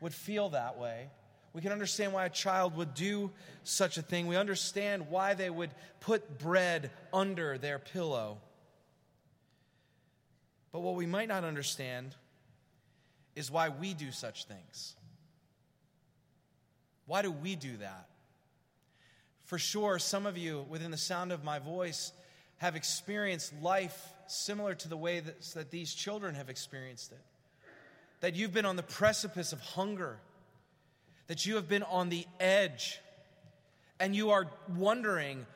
would 0.00 0.14
feel 0.14 0.50
that 0.50 0.78
way. 0.78 1.10
We 1.52 1.60
can 1.60 1.72
understand 1.72 2.12
why 2.14 2.24
a 2.24 2.30
child 2.30 2.76
would 2.76 2.94
do 2.94 3.30
such 3.62 3.98
a 3.98 4.02
thing. 4.02 4.26
We 4.26 4.36
understand 4.36 5.10
why 5.10 5.34
they 5.34 5.50
would 5.50 5.70
put 6.00 6.38
bread 6.38 6.90
under 7.12 7.58
their 7.58 7.78
pillow. 7.78 8.38
But 10.72 10.80
what 10.80 10.94
we 10.94 11.06
might 11.06 11.28
not 11.28 11.44
understand 11.44 12.14
is 13.36 13.50
why 13.50 13.68
we 13.68 13.92
do 13.92 14.12
such 14.12 14.44
things. 14.44 14.94
Why 17.06 17.22
do 17.22 17.30
we 17.30 17.54
do 17.54 17.76
that? 17.78 18.08
For 19.48 19.58
sure, 19.58 19.98
some 19.98 20.26
of 20.26 20.36
you, 20.36 20.66
within 20.68 20.90
the 20.90 20.98
sound 20.98 21.32
of 21.32 21.42
my 21.42 21.58
voice, 21.58 22.12
have 22.58 22.76
experienced 22.76 23.54
life 23.62 24.12
similar 24.26 24.74
to 24.74 24.88
the 24.90 24.96
way 24.96 25.20
that, 25.20 25.40
that 25.54 25.70
these 25.70 25.94
children 25.94 26.34
have 26.34 26.50
experienced 26.50 27.12
it. 27.12 27.20
That 28.20 28.36
you've 28.36 28.52
been 28.52 28.66
on 28.66 28.76
the 28.76 28.82
precipice 28.82 29.54
of 29.54 29.60
hunger, 29.60 30.18
that 31.28 31.46
you 31.46 31.54
have 31.54 31.66
been 31.66 31.82
on 31.82 32.10
the 32.10 32.26
edge, 32.38 33.00
and 33.98 34.14
you 34.14 34.32
are 34.32 34.48
wondering 34.76 35.46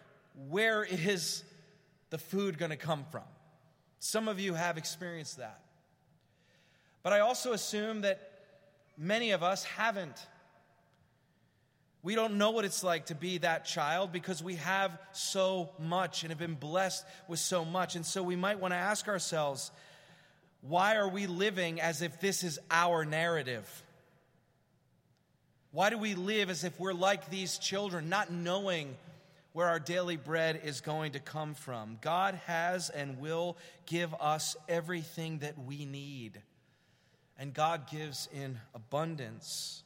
where 0.49 0.85
is 0.85 1.45
the 2.09 2.17
food 2.17 2.57
going 2.57 2.71
to 2.71 2.79
come 2.79 3.05
from. 3.11 3.25
Some 3.99 4.27
of 4.27 4.41
you 4.41 4.55
have 4.55 4.79
experienced 4.79 5.37
that. 5.37 5.61
But 7.03 7.13
I 7.13 7.21
also 7.21 7.53
assume 7.53 8.01
that 8.01 8.31
many 8.97 9.33
of 9.33 9.43
us 9.43 9.65
haven't. 9.65 10.27
We 12.03 12.17
don't 12.17 12.37
know 12.37 12.51
what 12.51 12.65
it's 12.65 12.83
like 12.83 13.07
to 13.07 13.15
be 13.15 13.39
that 13.39 13.65
child 13.65 14.11
because 14.13 14.43
we 14.43 14.57
have 14.57 14.99
so 15.13 15.71
much 15.79 16.25
and 16.25 16.31
have 16.31 16.39
been 16.39 16.55
blessed 16.55 17.05
with 17.29 17.39
so 17.39 17.65
much. 17.65 17.95
And 17.95 18.05
so 18.05 18.23
we 18.23 18.35
might 18.35 18.59
want 18.59 18.73
to 18.73 18.79
ask 18.79 19.07
ourselves 19.07 19.71
why 20.63 20.97
are 20.97 21.09
we 21.09 21.27
living 21.27 21.81
as 21.81 22.03
if 22.03 22.21
this 22.21 22.45
is 22.45 22.59
our 22.71 23.05
narrative? 23.05 23.69
Why 25.73 25.91
do 25.91 25.99
we 25.99 26.15
live 26.15 26.51
as 26.51 26.65
if 26.65 26.79
we're 26.79 26.93
like 26.93 27.31
these 27.31 27.59
children, 27.59 28.09
not 28.09 28.31
knowing 28.31 28.95
where 29.55 29.69
our 29.69 29.81
daily 29.81 30.17
bread 30.17 30.61
is 30.65 30.81
going 30.81 31.13
to 31.13 31.19
come 31.19 31.55
from? 31.55 31.99
God 32.01 32.39
has 32.47 32.91
and 32.91 33.19
will 33.19 33.57
give 33.87 34.15
us 34.21 34.57
everything 34.69 35.39
that 35.39 35.59
we 35.59 35.85
need, 35.85 36.41
and 37.39 37.55
God 37.55 37.91
gives 37.91 38.29
in 38.33 38.59
abundance. 38.75 39.82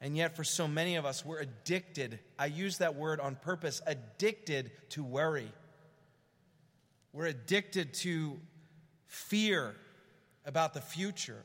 And 0.00 0.16
yet, 0.16 0.36
for 0.36 0.44
so 0.44 0.68
many 0.68 0.96
of 0.96 1.04
us, 1.04 1.24
we're 1.24 1.40
addicted. 1.40 2.20
I 2.38 2.46
use 2.46 2.78
that 2.78 2.94
word 2.94 3.18
on 3.18 3.34
purpose 3.34 3.82
addicted 3.86 4.70
to 4.90 5.02
worry. 5.02 5.50
We're 7.12 7.26
addicted 7.26 7.94
to 7.94 8.38
fear 9.06 9.74
about 10.44 10.72
the 10.72 10.80
future. 10.80 11.42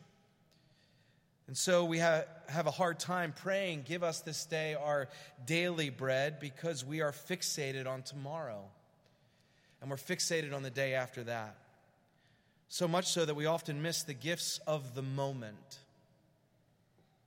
And 1.48 1.58
so 1.58 1.84
we 1.86 1.98
have, 1.98 2.28
have 2.48 2.68
a 2.68 2.72
hard 2.72 3.00
time 3.00 3.34
praying, 3.36 3.84
give 3.86 4.04
us 4.04 4.22
this 4.22 4.46
day 4.46 4.76
our 4.76 5.10
daily 5.46 5.90
bread, 5.90 6.40
because 6.40 6.86
we 6.86 7.02
are 7.02 7.12
fixated 7.12 7.88
on 7.88 8.04
tomorrow. 8.04 8.64
And 9.82 9.90
we're 9.90 9.98
fixated 9.98 10.54
on 10.54 10.64
the 10.64 10.70
day 10.70 10.94
after 10.94 11.24
that. 11.24 11.58
So 12.70 12.88
much 12.88 13.08
so 13.08 13.26
that 13.26 13.36
we 13.36 13.46
often 13.46 13.82
miss 13.82 14.04
the 14.04 14.14
gifts 14.14 14.60
of 14.66 14.96
the 14.96 15.02
moment 15.02 15.80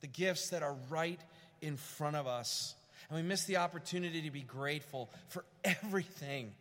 the 0.07 0.13
gifts 0.13 0.51
that 0.51 0.63
are 0.63 0.77
right 0.89 1.21
in 1.61 1.77
front 1.77 2.15
of 2.15 2.29
us. 2.29 2.77
And 3.09 3.17
we 3.17 3.23
miss 3.23 3.45
the 3.45 3.57
opportunity 3.57 4.23
to 4.23 4.31
be 4.31 4.43
grateful 4.43 5.11
for 5.29 5.45
everything 5.65 6.53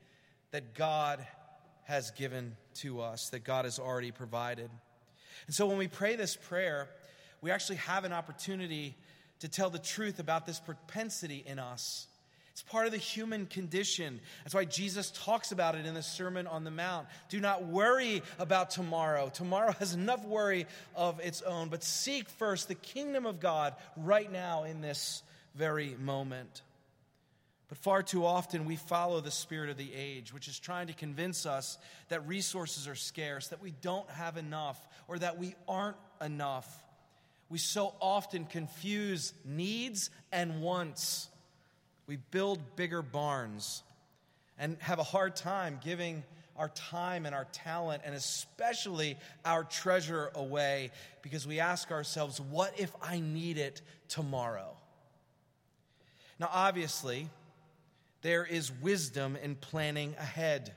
that 0.49 0.73
God 0.73 1.25
has 1.83 2.09
given 2.11 2.55
to 2.75 3.01
us, 3.01 3.29
that 3.29 3.43
God 3.43 3.65
has 3.65 3.77
already 3.77 4.09
provided. 4.09 4.69
And 5.45 5.55
so 5.55 5.67
when 5.67 5.77
we 5.77 5.87
pray 5.87 6.15
this 6.15 6.35
prayer, 6.35 6.89
we 7.41 7.51
actually 7.51 7.75
have 7.75 8.03
an 8.03 8.13
opportunity 8.13 8.95
to 9.41 9.47
tell 9.47 9.69
the 9.69 9.77
truth 9.77 10.19
about 10.19 10.47
this 10.47 10.59
propensity 10.59 11.43
in 11.45 11.59
us 11.59 12.07
it's 12.55 12.63
part 12.63 12.85
of 12.85 12.93
the 12.93 12.97
human 12.97 13.47
condition. 13.47 14.21
That's 14.45 14.55
why 14.55 14.63
Jesus 14.63 15.11
talks 15.11 15.51
about 15.51 15.75
it 15.75 15.85
in 15.85 15.93
the 15.93 16.01
Sermon 16.01 16.47
on 16.47 16.63
the 16.63 16.71
Mount. 16.71 17.05
Do 17.27 17.41
not 17.41 17.65
worry 17.65 18.23
about 18.39 18.69
tomorrow. 18.69 19.27
Tomorrow 19.27 19.73
has 19.73 19.93
enough 19.93 20.23
worry 20.23 20.65
of 20.95 21.19
its 21.19 21.41
own, 21.41 21.67
but 21.67 21.83
seek 21.83 22.29
first 22.29 22.69
the 22.69 22.75
kingdom 22.75 23.25
of 23.25 23.41
God 23.41 23.75
right 23.97 24.31
now 24.31 24.63
in 24.63 24.79
this 24.79 25.21
very 25.55 25.97
moment. 25.99 26.61
But 27.67 27.77
far 27.79 28.01
too 28.01 28.25
often 28.25 28.63
we 28.63 28.77
follow 28.77 29.19
the 29.19 29.31
spirit 29.31 29.69
of 29.69 29.75
the 29.75 29.93
age, 29.93 30.33
which 30.33 30.47
is 30.47 30.57
trying 30.57 30.87
to 30.87 30.93
convince 30.93 31.45
us 31.45 31.77
that 32.07 32.25
resources 32.25 32.87
are 32.87 32.95
scarce, 32.95 33.49
that 33.49 33.61
we 33.61 33.73
don't 33.81 34.09
have 34.11 34.37
enough, 34.37 34.79
or 35.09 35.19
that 35.19 35.37
we 35.37 35.55
aren't 35.67 35.97
enough. 36.21 36.73
We 37.49 37.57
so 37.57 37.95
often 37.99 38.45
confuse 38.45 39.33
needs 39.43 40.09
and 40.31 40.61
wants. 40.61 41.27
We 42.07 42.17
build 42.17 42.75
bigger 42.75 43.01
barns 43.01 43.83
and 44.57 44.77
have 44.79 44.99
a 44.99 45.03
hard 45.03 45.35
time 45.35 45.79
giving 45.83 46.23
our 46.55 46.69
time 46.69 47.25
and 47.25 47.35
our 47.35 47.45
talent 47.51 48.03
and 48.05 48.15
especially 48.15 49.17
our 49.43 49.63
treasure 49.63 50.31
away 50.35 50.91
because 51.21 51.45
we 51.45 51.59
ask 51.59 51.91
ourselves, 51.91 52.39
what 52.39 52.79
if 52.79 52.95
I 53.01 53.19
need 53.19 53.57
it 53.57 53.81
tomorrow? 54.07 54.77
Now, 56.39 56.49
obviously, 56.51 57.29
there 58.21 58.45
is 58.45 58.71
wisdom 58.71 59.35
in 59.41 59.55
planning 59.55 60.15
ahead. 60.19 60.73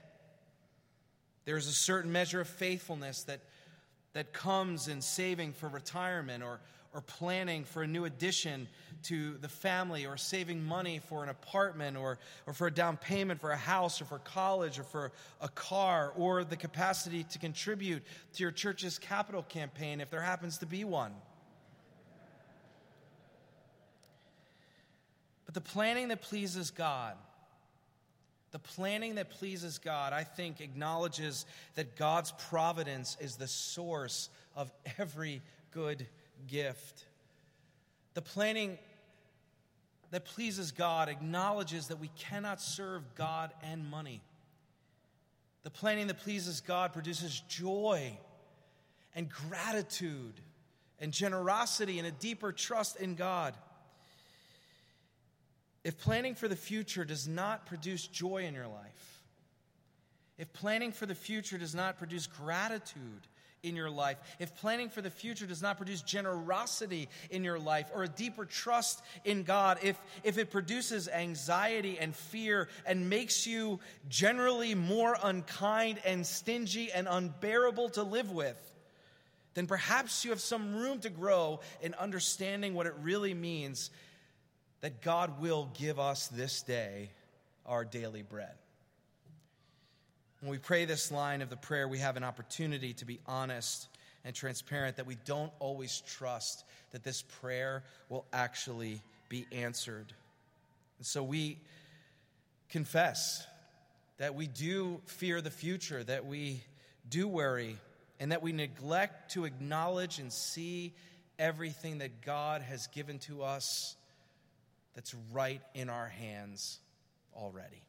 There 1.45 1.57
is 1.57 1.67
a 1.67 1.73
certain 1.73 2.11
measure 2.13 2.41
of 2.41 2.49
faithfulness 2.49 3.25
that 3.25 3.41
that 4.19 4.33
comes 4.33 4.89
in 4.89 5.01
saving 5.01 5.53
for 5.53 5.69
retirement 5.69 6.43
or, 6.43 6.61
or 6.99 7.03
planning 7.03 7.63
for 7.63 7.85
a 7.85 7.87
new 7.87 8.07
addition 8.07 8.67
to 9.05 9.39
the 9.39 9.49
family 9.49 10.05
or 10.05 10.17
saving 10.17 10.65
money 10.65 10.99
for 11.09 11.23
an 11.23 11.29
apartment 11.29 11.97
or, 11.97 12.19
or 12.45 12.53
for 12.53 12.67
a 12.67 12.73
down 12.73 12.97
payment 12.97 13.41
for 13.41 13.53
a 13.53 13.57
house 13.57 14.03
or 14.03 14.05
for 14.05 14.19
college 14.19 14.81
or 14.81 14.83
for 14.83 15.13
a 15.41 15.49
car 15.51 16.13
or 16.17 16.43
the 16.43 16.57
capacity 16.57 17.23
to 17.23 17.39
contribute 17.39 18.03
to 18.33 18.43
your 18.43 18.51
church's 18.51 18.99
capital 18.99 19.45
campaign 19.45 20.01
if 20.01 20.11
there 20.11 20.21
happens 20.21 20.59
to 20.59 20.67
be 20.67 20.83
one. 20.83 21.13
But 25.47 25.55
the 25.55 25.61
planning 25.61 26.09
that 26.09 26.21
pleases 26.21 26.73
God, 26.73 27.15
the 28.51 28.59
planning 28.59 29.15
that 29.15 29.31
pleases 29.31 29.79
God, 29.79 30.13
I 30.13 30.25
think, 30.25 30.61
acknowledges 30.61 31.47
that 31.77 31.95
God's 31.95 32.33
providence 32.49 33.17
is 33.21 33.37
the 33.37 33.47
source 33.47 34.31
of 34.57 34.73
every 34.99 35.43
good 35.71 36.05
gift. 36.47 37.05
The 38.15 38.23
planning 38.23 38.79
that 40.11 40.25
pleases 40.25 40.73
God 40.73 41.09
acknowledges 41.09 41.89
that 41.89 41.99
we 41.99 42.11
cannot 42.17 42.61
serve 42.61 43.03
God 43.15 43.53
and 43.63 43.91
money. 43.91 44.23
The 45.65 45.71
planning 45.71 46.07
that 46.07 46.19
pleases 46.19 46.61
God 46.61 46.93
produces 46.93 47.43
joy 47.49 48.19
and 49.15 49.29
gratitude 49.29 50.41
and 50.99 51.13
generosity 51.13 51.99
and 51.99 52.09
a 52.09 52.11
deeper 52.11 52.53
trust 52.53 52.97
in 52.97 53.15
God. 53.15 53.55
If 55.85 55.99
planning 55.99 56.35
for 56.35 56.49
the 56.49 56.57
future 56.57 57.05
does 57.05 57.29
not 57.29 57.67
produce 57.67 58.07
joy 58.07 58.45
in 58.45 58.55
your 58.55 58.67
life, 58.67 59.23
if 60.39 60.53
planning 60.53 60.93
for 60.93 61.07
the 61.07 61.15
future 61.15 61.59
does 61.59 61.75
not 61.75 61.99
produce 61.99 62.27
gratitude 62.27 63.27
in 63.63 63.77
your 63.77 63.91
life, 63.91 64.19
if 64.39 64.55
planning 64.57 64.89
for 64.89 65.03
the 65.03 65.11
future 65.11 65.47
does 65.47 65.63
not 65.63 65.77
produce 65.77 66.03
generosity 66.03 67.09
in 67.31 67.45
your 67.45 67.59
life 67.59 67.91
or 67.95 68.05
a 68.05 68.09
deeper 68.09 68.45
trust 68.45 69.03
in 69.25 69.43
God, 69.43 69.79
if, 69.83 69.99
if 70.25 70.39
it 70.39 70.51
produces 70.51 71.09
anxiety 71.09 71.99
and 71.99 72.15
fear 72.15 72.69
and 72.87 73.11
makes 73.11 73.47
you 73.47 73.81
generally 74.09 74.75
more 74.75 75.17
unkind 75.23 75.99
and 76.05 76.27
stingy 76.27 76.93
and 76.93 77.09
unbearable 77.09 77.91
to 77.91 78.03
live 78.03 78.31
with, 78.31 78.59
then 79.55 79.67
perhaps 79.67 80.25
you 80.25 80.31
have 80.31 80.41
some 80.41 80.77
room 80.77 81.01
to 81.01 81.11
grow 81.11 81.61
in 81.81 81.95
understanding 81.95 82.75
what 82.75 82.87
it 82.87 82.95
really 83.03 83.35
means 83.35 83.91
that 84.81 85.03
God 85.03 85.41
will 85.41 85.71
give 85.77 85.99
us 85.99 86.29
this 86.29 86.63
day 86.63 87.11
our 87.67 87.85
daily 87.85 88.23
bread. 88.23 88.55
When 90.41 90.51
we 90.53 90.59
pray 90.59 90.85
this 90.85 91.11
line 91.11 91.43
of 91.43 91.51
the 91.51 91.57
prayer, 91.57 91.89
we 91.89 91.99
have 91.99 92.17
an 92.17 92.23
opportunity 92.23 92.93
to 92.95 93.05
be 93.05 93.19
honest 93.27 93.89
and 94.25 94.35
transparent 94.35 94.97
that 94.97 95.07
we 95.07 95.17
don't 95.25 95.53
always 95.59 96.01
trust 96.07 96.65
that 96.93 97.03
this 97.03 97.23
prayer 97.23 97.83
will 98.09 98.25
actually 98.33 99.03
be 99.29 99.47
answered. 99.51 100.13
And 100.99 101.07
so 101.07 101.25
we 101.25 101.59
confess 102.69 103.47
that 104.19 104.35
we 104.35 104.47
do 104.47 105.01
fear 105.07 105.41
the 105.41 105.51
future, 105.51 106.05
that 106.05 106.27
we 106.27 106.63
do 107.09 107.27
worry, 107.27 107.77
and 108.21 108.31
that 108.33 108.43
we 108.43 108.53
neglect 108.53 109.33
to 109.33 109.45
acknowledge 109.45 110.19
and 110.19 110.33
see 110.33 110.95
everything 111.39 111.99
that 111.99 112.21
God 112.21 112.63
has 112.63 112.87
given 112.89 113.19
to 113.21 113.43
us 113.43 113.97
that's 114.95 115.15
right 115.33 115.63
in 115.75 115.89
our 115.89 116.09
hands 116.09 116.81
already. 117.35 117.88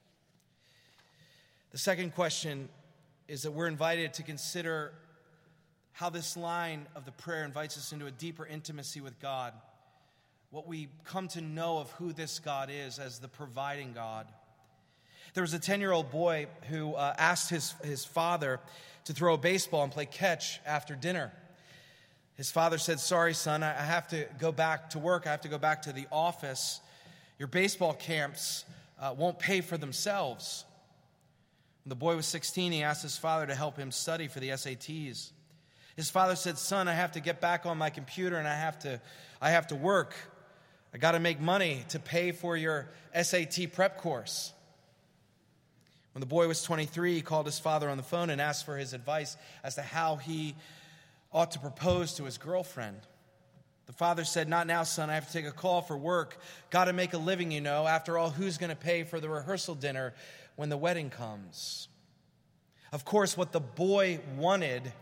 The 1.72 1.78
second 1.78 2.16
question 2.16 2.68
is 3.28 3.44
that 3.44 3.52
we're 3.52 3.68
invited 3.68 4.16
to 4.16 4.24
consider 4.24 4.92
how 5.92 6.10
this 6.10 6.36
line 6.36 6.88
of 6.96 7.06
the 7.06 7.12
prayer 7.12 7.46
invites 7.46 7.78
us 7.78 7.92
into 7.92 8.08
a 8.08 8.12
deeper 8.12 8.44
intimacy 8.44 9.02
with 9.02 9.20
God, 9.20 9.54
what 10.50 10.68
we 10.68 10.88
come 11.04 11.28
to 11.30 11.42
know 11.42 11.78
of 11.78 11.92
who 11.92 12.12
this 12.12 12.40
God 12.40 12.70
is 12.72 12.98
as 12.98 13.20
the 13.20 13.28
providing 13.28 13.94
God. 13.94 14.26
There 15.36 15.44
was 15.44 15.54
a 15.54 15.60
10 15.60 15.80
year 15.80 15.92
old 15.92 16.10
boy 16.10 16.48
who 16.70 16.96
uh, 16.96 17.14
asked 17.20 17.52
his, 17.52 17.76
his 17.84 18.04
father 18.04 18.60
to 19.06 19.14
throw 19.14 19.36
a 19.36 19.38
baseball 19.38 19.84
and 19.84 19.92
play 19.92 20.08
catch 20.08 20.60
after 20.66 20.96
dinner. 20.96 21.32
His 22.34 22.50
father 22.50 22.80
said, 22.80 23.00
Sorry, 23.00 23.36
son, 23.36 23.62
I 23.62 23.74
have 23.74 24.08
to 24.08 24.26
go 24.40 24.52
back 24.52 24.92
to 24.92 25.00
work. 25.00 25.28
I 25.28 25.32
have 25.32 25.42
to 25.42 25.50
go 25.50 25.60
back 25.60 25.84
to 25.84 25.94
the 25.94 26.08
office. 26.12 26.80
Your 27.38 27.48
baseball 27.48 27.94
camps 27.94 28.66
uh, 29.00 29.14
won't 29.16 29.38
pay 29.38 29.62
for 29.62 29.78
themselves. 29.78 30.66
When 31.84 31.90
the 31.90 31.96
boy 31.96 32.16
was 32.16 32.26
16, 32.26 32.72
he 32.72 32.84
asked 32.84 33.04
his 33.04 33.18
father 33.18 33.48
to 33.48 33.56
help 33.56 33.78
him 33.78 33.92
study 33.92 34.28
for 34.28 34.40
the 34.40 34.50
SATs. 34.50 35.32
His 35.96 36.10
father 36.10 36.36
said, 36.36 36.58
Son, 36.58 36.88
I 36.88 36.94
have 36.94 37.14
to 37.14 37.20
get 37.20 37.42
back 37.42 37.66
on 37.66 37.78
my 37.78 37.90
computer 37.90 38.38
and 38.38 38.48
I 38.48 38.56
have 38.56 38.80
to, 38.80 39.02
I 39.42 39.52
have 39.52 39.68
to 39.68 39.76
work. 39.76 40.14
I 40.94 40.98
got 40.98 41.12
to 41.12 41.20
make 41.20 41.40
money 41.40 41.84
to 41.90 42.00
pay 42.00 42.32
for 42.32 42.56
your 42.56 42.90
SAT 43.20 43.74
prep 43.74 43.98
course. 43.98 44.54
When 46.14 46.22
the 46.22 46.26
boy 46.26 46.48
was 46.48 46.64
23, 46.64 47.16
he 47.16 47.22
called 47.22 47.46
his 47.46 47.60
father 47.60 47.90
on 47.90 47.98
the 47.98 48.04
phone 48.04 48.30
and 48.30 48.42
asked 48.42 48.66
for 48.66 48.78
his 48.78 48.94
advice 48.94 49.38
as 49.64 49.76
to 49.76 49.82
how 49.82 50.16
he 50.16 50.56
ought 51.32 51.52
to 51.52 51.60
propose 51.60 52.16
to 52.16 52.24
his 52.24 52.38
girlfriend. 52.38 53.00
The 53.90 53.94
father 53.94 54.24
said, 54.24 54.48
Not 54.48 54.68
now, 54.68 54.84
son. 54.84 55.10
I 55.10 55.16
have 55.16 55.26
to 55.26 55.34
take 55.34 55.48
a 55.48 55.52
call 55.52 55.82
for 55.82 55.98
work. 55.98 56.38
Got 56.70 56.86
to 56.86 56.94
make 56.94 57.14
a 57.14 57.18
living, 57.18 57.50
you 57.50 57.60
know. 57.60 57.88
After 57.88 58.20
all, 58.20 58.30
who's 58.30 58.60
going 58.60 58.70
to 58.70 58.76
pay 58.76 59.02
for 59.02 59.20
the 59.20 59.28
rehearsal 59.28 59.74
dinner 59.74 60.14
when 60.56 60.70
the 60.70 60.78
wedding 60.78 61.10
comes. 61.10 61.88
Of 62.92 63.04
course, 63.04 63.36
what 63.36 63.52
the 63.52 63.60
boy 63.60 64.20
wanted 64.38 64.94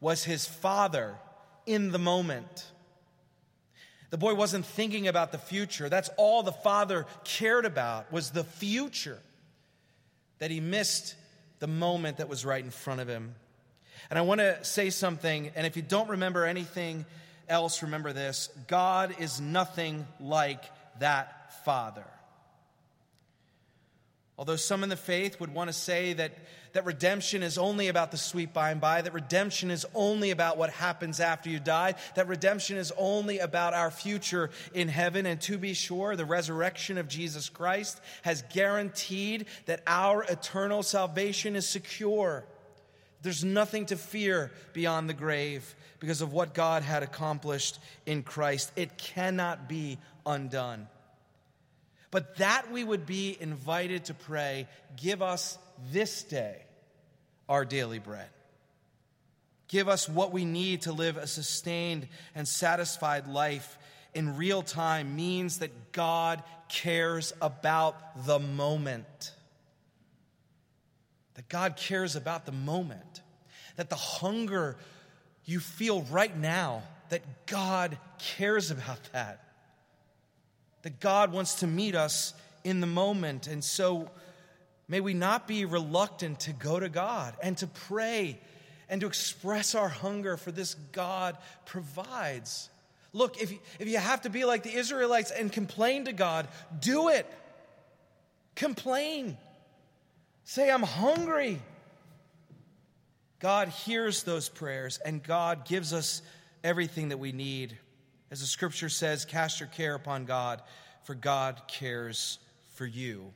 was 0.00 0.22
his 0.22 0.46
father 0.46 1.16
in 1.66 1.90
the 1.90 1.98
moment. 1.98 2.64
The 4.10 4.18
boy 4.18 4.34
wasn't 4.34 4.66
thinking 4.66 5.08
about 5.08 5.32
the 5.32 5.38
future. 5.38 5.88
That's 5.88 6.10
all 6.16 6.44
the 6.44 6.52
father 6.52 7.06
cared 7.24 7.64
about 7.64 8.12
was 8.12 8.30
the 8.30 8.44
future. 8.44 9.18
That 10.38 10.52
he 10.52 10.60
missed 10.60 11.16
the 11.58 11.66
moment 11.66 12.18
that 12.18 12.28
was 12.28 12.44
right 12.44 12.64
in 12.64 12.70
front 12.70 13.00
of 13.00 13.08
him. 13.08 13.34
And 14.10 14.18
I 14.18 14.22
want 14.22 14.40
to 14.40 14.64
say 14.64 14.90
something, 14.90 15.50
and 15.56 15.66
if 15.66 15.74
you 15.74 15.82
don't 15.82 16.10
remember 16.10 16.44
anything 16.44 17.04
else, 17.48 17.82
remember 17.82 18.12
this 18.12 18.48
God 18.66 19.16
is 19.18 19.40
nothing 19.40 20.06
like 20.20 20.62
that 21.00 21.64
father. 21.64 22.04
Although 24.38 24.56
some 24.56 24.82
in 24.82 24.88
the 24.88 24.96
faith 24.96 25.38
would 25.40 25.54
want 25.54 25.68
to 25.68 25.72
say 25.72 26.14
that, 26.14 26.32
that 26.72 26.86
redemption 26.86 27.42
is 27.42 27.58
only 27.58 27.88
about 27.88 28.10
the 28.10 28.16
sweet 28.16 28.52
by 28.52 28.70
and 28.70 28.80
by, 28.80 29.02
that 29.02 29.12
redemption 29.12 29.70
is 29.70 29.86
only 29.94 30.30
about 30.30 30.56
what 30.56 30.70
happens 30.70 31.20
after 31.20 31.50
you 31.50 31.60
die, 31.60 31.94
that 32.16 32.28
redemption 32.28 32.78
is 32.78 32.92
only 32.96 33.38
about 33.38 33.74
our 33.74 33.90
future 33.90 34.50
in 34.74 34.88
heaven. 34.88 35.26
And 35.26 35.40
to 35.42 35.58
be 35.58 35.74
sure, 35.74 36.16
the 36.16 36.24
resurrection 36.24 36.96
of 36.98 37.08
Jesus 37.08 37.50
Christ 37.50 38.00
has 38.22 38.42
guaranteed 38.52 39.46
that 39.66 39.82
our 39.86 40.24
eternal 40.24 40.82
salvation 40.82 41.54
is 41.54 41.68
secure. 41.68 42.44
There's 43.22 43.44
nothing 43.44 43.86
to 43.86 43.96
fear 43.96 44.50
beyond 44.72 45.08
the 45.08 45.14
grave 45.14 45.74
because 46.00 46.20
of 46.22 46.32
what 46.32 46.54
God 46.54 46.82
had 46.82 47.02
accomplished 47.02 47.78
in 48.04 48.22
Christ. 48.22 48.72
It 48.76 48.98
cannot 48.98 49.68
be 49.68 49.98
undone 50.26 50.88
but 52.12 52.36
that 52.36 52.70
we 52.70 52.84
would 52.84 53.06
be 53.06 53.36
invited 53.40 54.04
to 54.04 54.14
pray, 54.14 54.68
Give 54.96 55.20
us 55.20 55.58
this 55.90 56.22
day 56.22 56.62
our 57.48 57.64
daily 57.64 57.98
bread. 57.98 58.28
Give 59.66 59.88
us 59.88 60.08
what 60.08 60.30
we 60.30 60.44
need 60.44 60.82
to 60.82 60.92
live 60.92 61.16
a 61.16 61.26
sustained 61.26 62.06
and 62.34 62.46
satisfied 62.46 63.26
life 63.26 63.78
in 64.14 64.36
real 64.36 64.62
time 64.62 65.16
means 65.16 65.60
that 65.60 65.92
God 65.92 66.42
cares 66.68 67.32
about 67.40 68.26
the 68.26 68.38
moment. 68.38 69.32
That 71.42 71.48
God 71.48 71.76
cares 71.76 72.16
about 72.16 72.46
the 72.46 72.52
moment. 72.52 73.22
That 73.76 73.90
the 73.90 73.96
hunger 73.96 74.76
you 75.44 75.60
feel 75.60 76.02
right 76.02 76.36
now, 76.36 76.82
that 77.08 77.46
God 77.46 77.98
cares 78.18 78.70
about 78.70 79.00
that 79.12 79.42
that 80.82 81.00
God 81.00 81.32
wants 81.32 81.56
to 81.56 81.66
meet 81.66 81.94
us 81.94 82.34
in 82.64 82.80
the 82.80 82.86
moment. 82.86 83.46
And 83.46 83.64
so 83.64 84.10
may 84.88 85.00
we 85.00 85.14
not 85.14 85.48
be 85.48 85.64
reluctant 85.64 86.40
to 86.40 86.52
go 86.52 86.78
to 86.78 86.88
God 86.88 87.34
and 87.42 87.56
to 87.58 87.66
pray 87.66 88.38
and 88.88 89.00
to 89.00 89.06
express 89.06 89.74
our 89.74 89.88
hunger 89.88 90.36
for 90.36 90.52
this 90.52 90.74
God 90.92 91.38
provides. 91.64 92.68
Look, 93.12 93.40
if 93.40 93.52
if 93.78 93.88
you 93.88 93.98
have 93.98 94.22
to 94.22 94.30
be 94.30 94.44
like 94.44 94.62
the 94.62 94.74
Israelites 94.74 95.30
and 95.30 95.50
complain 95.52 96.06
to 96.06 96.12
God, 96.12 96.48
do 96.80 97.08
it. 97.08 97.26
Complain. 98.54 99.38
Say, 100.44 100.70
I'm 100.70 100.82
hungry. 100.82 101.60
God 103.38 103.68
hears 103.68 104.22
those 104.22 104.48
prayers 104.48 104.98
and 105.04 105.22
God 105.22 105.66
gives 105.66 105.92
us 105.92 106.22
everything 106.62 107.08
that 107.08 107.18
we 107.18 107.32
need. 107.32 107.76
As 108.30 108.40
the 108.40 108.46
scripture 108.46 108.88
says, 108.88 109.24
cast 109.24 109.60
your 109.60 109.68
care 109.68 109.94
upon 109.94 110.24
God, 110.24 110.62
for 111.02 111.14
God 111.14 111.62
cares 111.66 112.38
for 112.74 112.86
you 112.86 113.32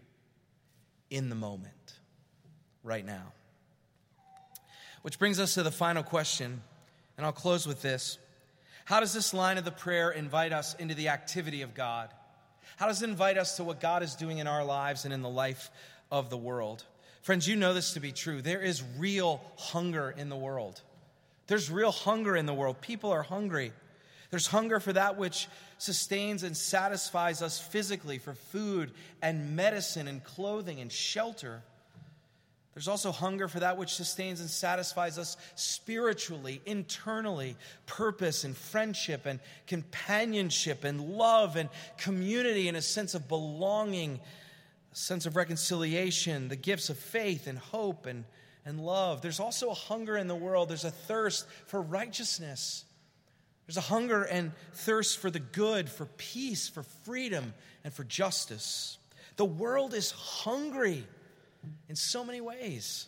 in 1.11 1.29
the 1.29 1.35
moment, 1.35 1.99
right 2.83 3.05
now. 3.05 3.33
Which 5.03 5.19
brings 5.19 5.39
us 5.39 5.55
to 5.55 5.63
the 5.63 5.71
final 5.71 6.03
question 6.03 6.63
And 7.17 7.25
I'll 7.25 7.33
close 7.33 7.67
with 7.67 7.83
this. 7.83 8.19
How 8.85 9.01
does 9.01 9.13
this 9.13 9.35
line 9.35 9.59
of 9.59 9.65
the 9.65 9.73
prayer 9.73 10.11
invite 10.11 10.53
us 10.53 10.75
into 10.75 10.95
the 10.95 11.09
activity 11.09 11.63
of 11.63 11.75
God? 11.75 12.11
How 12.77 12.87
does 12.87 13.03
it 13.03 13.09
invite 13.09 13.39
us 13.39 13.57
to 13.57 13.65
what 13.65 13.81
God 13.81 14.03
is 14.03 14.15
doing 14.15 14.39
in 14.39 14.47
our 14.47 14.65
lives 14.65 15.05
and 15.05 15.13
in 15.13 15.23
the 15.23 15.29
life 15.29 15.71
of 16.11 16.31
the 16.31 16.37
world? 16.37 16.85
Friends, 17.27 17.49
you 17.49 17.57
know 17.57 17.75
this 17.75 17.95
to 17.95 17.99
be 17.99 18.13
true. 18.13 18.41
There 18.41 18.63
is 18.63 18.85
real 18.99 19.41
hunger 19.57 20.15
in 20.17 20.29
the 20.29 20.37
world. 20.37 20.81
There's 21.49 21.73
real 21.73 21.91
hunger 21.91 22.37
in 22.37 22.47
the 22.47 22.55
world. 22.55 22.81
People 22.81 23.11
are 23.11 23.25
hungry. 23.25 23.73
There's 24.31 24.47
hunger 24.47 24.79
for 24.79 24.93
that 24.93 25.17
which 25.19 25.49
sustains 25.77 26.45
and 26.45 26.57
satisfies 26.57 27.43
us 27.43 27.59
physically, 27.59 28.19
for 28.19 28.35
food 28.35 28.93
and 29.23 29.57
medicine 29.57 30.07
and 30.07 30.23
clothing 30.23 30.79
and 30.79 30.93
shelter. 30.93 31.65
There's 32.75 32.87
also 32.87 33.11
hunger 33.11 33.49
for 33.49 33.59
that 33.59 33.77
which 33.77 33.95
sustains 33.95 34.39
and 34.39 34.49
satisfies 34.49 35.19
us 35.19 35.37
spiritually, 35.57 36.61
internally, 36.65 37.57
purpose 37.87 38.45
and 38.45 38.57
friendship 38.57 39.27
and 39.27 39.41
companionship 39.67 40.85
and 40.85 41.01
love 41.01 41.57
and 41.57 41.71
community 41.99 42.69
and 42.69 42.77
a 42.77 42.83
sense 42.83 43.17
of 43.17 43.27
belonging, 43.27 44.21
sense 44.97 45.27
of 45.27 45.37
reconciliation, 45.37 46.49
the 46.49 46.57
gifts 46.57 46.89
of 46.89 46.97
faith 46.97 47.47
and 47.47 47.59
hope 47.59 48.07
and, 48.07 48.25
and 48.65 48.81
love. 48.81 49.21
There's 49.21 49.41
also 49.41 49.69
a 49.69 49.75
hunger 49.75 50.17
in 50.17 50.27
the 50.27 50.35
world, 50.35 50.71
there's 50.71 50.85
a 50.87 50.91
thirst 50.91 51.47
for 51.67 51.83
righteousness. 51.83 52.85
There's 53.67 53.77
a 53.77 53.83
hunger 53.83 54.23
and 54.23 54.53
thirst 54.75 55.19
for 55.19 55.29
the 55.29 55.41
good, 55.41 55.91
for 55.91 56.07
peace, 56.17 56.69
for 56.69 56.85
freedom, 57.05 57.53
and 57.83 57.93
for 57.93 58.05
justice. 58.05 58.97
The 59.37 59.45
world 59.45 59.93
is 59.93 60.13
hungry 60.13 61.05
in 61.89 61.97
so 61.97 62.25
many 62.25 62.41
ways. 62.41 63.07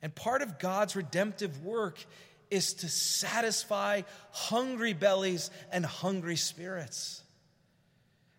And 0.00 0.12
part 0.14 0.40
of 0.40 0.58
God's 0.58 0.96
redemptive 0.96 1.62
work 1.62 2.04
is 2.50 2.74
to 2.74 2.88
satisfy 2.88 4.02
hungry 4.30 4.94
bellies 4.94 5.50
and 5.70 5.84
hungry 5.84 6.36
spirits. 6.36 7.21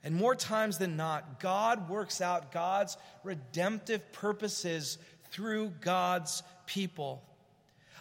And 0.04 0.16
more 0.16 0.36
times 0.36 0.78
than 0.78 0.98
not, 0.98 1.40
God 1.40 1.90
works 1.90 2.20
out 2.20 2.52
God's 2.52 2.98
redemptive 3.24 4.12
purposes 4.12 4.98
through 5.32 5.74
God's 5.82 6.44
people. 6.66 7.24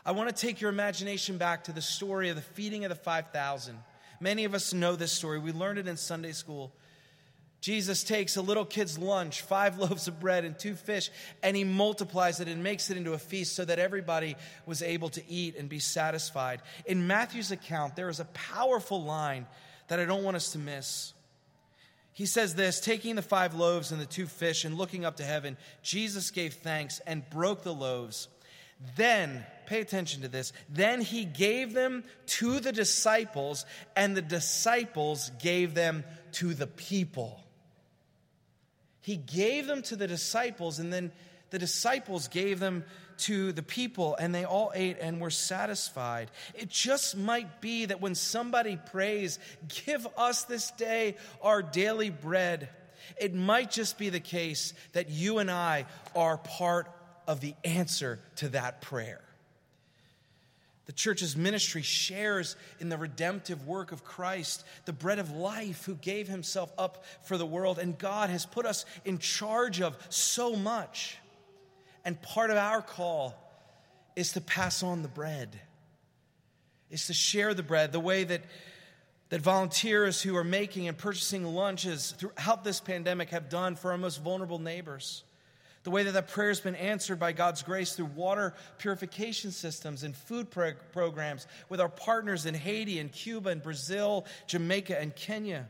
I 0.04 0.12
want 0.12 0.28
to 0.28 0.34
take 0.34 0.60
your 0.60 0.70
imagination 0.70 1.38
back 1.38 1.64
to 1.64 1.72
the 1.72 1.80
story 1.80 2.28
of 2.28 2.36
the 2.36 2.42
feeding 2.42 2.84
of 2.84 2.88
the 2.88 2.96
5,000. 2.96 3.78
Many 4.20 4.44
of 4.44 4.54
us 4.54 4.72
know 4.72 4.96
this 4.96 5.12
story. 5.12 5.38
We 5.38 5.52
learned 5.52 5.78
it 5.78 5.86
in 5.86 5.96
Sunday 5.96 6.32
school. 6.32 6.72
Jesus 7.60 8.02
takes 8.02 8.36
a 8.36 8.42
little 8.42 8.64
kid's 8.64 8.98
lunch, 8.98 9.42
five 9.42 9.78
loaves 9.80 10.08
of 10.08 10.18
bread 10.18 10.44
and 10.44 10.58
two 10.58 10.74
fish, 10.74 11.10
and 11.44 11.56
he 11.56 11.62
multiplies 11.62 12.40
it 12.40 12.48
and 12.48 12.64
makes 12.64 12.90
it 12.90 12.96
into 12.96 13.12
a 13.12 13.18
feast 13.18 13.54
so 13.54 13.64
that 13.64 13.78
everybody 13.78 14.34
was 14.66 14.82
able 14.82 15.08
to 15.10 15.22
eat 15.30 15.56
and 15.56 15.68
be 15.68 15.78
satisfied. 15.78 16.60
In 16.84 17.06
Matthew's 17.06 17.52
account, 17.52 17.94
there 17.94 18.08
is 18.08 18.18
a 18.18 18.24
powerful 18.26 19.04
line 19.04 19.46
that 19.86 20.00
I 20.00 20.04
don't 20.04 20.24
want 20.24 20.36
us 20.36 20.52
to 20.52 20.58
miss. 20.58 21.12
He 22.12 22.26
says 22.26 22.54
this 22.54 22.80
taking 22.80 23.16
the 23.16 23.22
five 23.22 23.54
loaves 23.54 23.92
and 23.92 24.00
the 24.00 24.06
two 24.06 24.26
fish 24.26 24.64
and 24.64 24.76
looking 24.76 25.04
up 25.04 25.16
to 25.16 25.24
heaven, 25.24 25.56
Jesus 25.82 26.30
gave 26.30 26.54
thanks 26.54 27.00
and 27.06 27.28
broke 27.30 27.62
the 27.62 27.74
loaves. 27.74 28.28
Then, 28.96 29.46
pay 29.66 29.80
attention 29.80 30.22
to 30.22 30.28
this, 30.28 30.52
then 30.68 31.00
he 31.00 31.24
gave 31.24 31.72
them 31.72 32.04
to 32.26 32.58
the 32.58 32.72
disciples, 32.72 33.64
and 33.94 34.16
the 34.16 34.22
disciples 34.22 35.30
gave 35.40 35.74
them 35.74 36.04
to 36.32 36.52
the 36.52 36.66
people. 36.66 37.40
He 39.00 39.16
gave 39.16 39.66
them 39.66 39.82
to 39.82 39.96
the 39.96 40.08
disciples, 40.08 40.78
and 40.78 40.92
then 40.92 41.12
the 41.50 41.58
disciples 41.58 42.28
gave 42.28 42.58
them 42.58 42.84
to 43.26 43.52
the 43.52 43.62
people, 43.62 44.16
and 44.16 44.34
they 44.34 44.44
all 44.44 44.72
ate 44.74 44.98
and 45.00 45.20
were 45.20 45.30
satisfied. 45.30 46.30
It 46.54 46.68
just 46.68 47.16
might 47.16 47.60
be 47.60 47.86
that 47.86 48.00
when 48.00 48.14
somebody 48.14 48.78
prays, 48.90 49.38
Give 49.86 50.06
us 50.16 50.44
this 50.44 50.70
day 50.72 51.16
our 51.40 51.62
daily 51.62 52.10
bread, 52.10 52.68
it 53.20 53.34
might 53.34 53.70
just 53.70 53.98
be 53.98 54.08
the 54.08 54.20
case 54.20 54.74
that 54.92 55.10
you 55.10 55.38
and 55.38 55.50
I 55.50 55.86
are 56.14 56.38
part 56.38 56.88
of 57.26 57.40
the 57.40 57.54
answer 57.64 58.20
to 58.36 58.48
that 58.50 58.80
prayer. 58.80 59.20
The 60.86 60.92
church's 60.92 61.36
ministry 61.36 61.82
shares 61.82 62.56
in 62.80 62.88
the 62.88 62.98
redemptive 62.98 63.66
work 63.66 63.92
of 63.92 64.04
Christ, 64.04 64.64
the 64.84 64.92
bread 64.92 65.20
of 65.20 65.30
life 65.30 65.84
who 65.84 65.94
gave 65.94 66.26
himself 66.28 66.72
up 66.76 67.04
for 67.22 67.38
the 67.38 67.46
world. 67.46 67.78
And 67.78 67.96
God 67.96 68.30
has 68.30 68.44
put 68.44 68.66
us 68.66 68.84
in 69.04 69.18
charge 69.18 69.80
of 69.80 69.96
so 70.08 70.56
much. 70.56 71.18
And 72.04 72.20
part 72.20 72.50
of 72.50 72.56
our 72.56 72.82
call 72.82 73.34
is 74.16 74.32
to 74.32 74.40
pass 74.40 74.82
on 74.82 75.02
the 75.02 75.08
bread, 75.08 75.58
is 76.90 77.06
to 77.06 77.14
share 77.14 77.54
the 77.54 77.62
bread 77.62 77.92
the 77.92 78.00
way 78.00 78.24
that, 78.24 78.42
that 79.30 79.40
volunteers 79.40 80.20
who 80.20 80.36
are 80.36 80.44
making 80.44 80.88
and 80.88 80.98
purchasing 80.98 81.44
lunches 81.44 82.14
throughout 82.18 82.64
this 82.64 82.80
pandemic 82.80 83.30
have 83.30 83.48
done 83.48 83.76
for 83.76 83.92
our 83.92 83.98
most 83.98 84.22
vulnerable 84.22 84.58
neighbors. 84.58 85.22
The 85.84 85.90
way 85.90 86.04
that 86.04 86.12
that 86.12 86.28
prayer 86.28 86.48
has 86.48 86.60
been 86.60 86.76
answered 86.76 87.18
by 87.18 87.32
God's 87.32 87.62
grace 87.62 87.94
through 87.94 88.10
water 88.14 88.54
purification 88.78 89.50
systems 89.50 90.04
and 90.04 90.14
food 90.14 90.50
pro- 90.50 90.74
programs 90.92 91.46
with 91.68 91.80
our 91.80 91.88
partners 91.88 92.46
in 92.46 92.54
Haiti 92.54 93.00
and 93.00 93.10
Cuba 93.10 93.50
and 93.50 93.62
Brazil, 93.62 94.26
Jamaica 94.46 95.00
and 95.00 95.14
Kenya. 95.16 95.68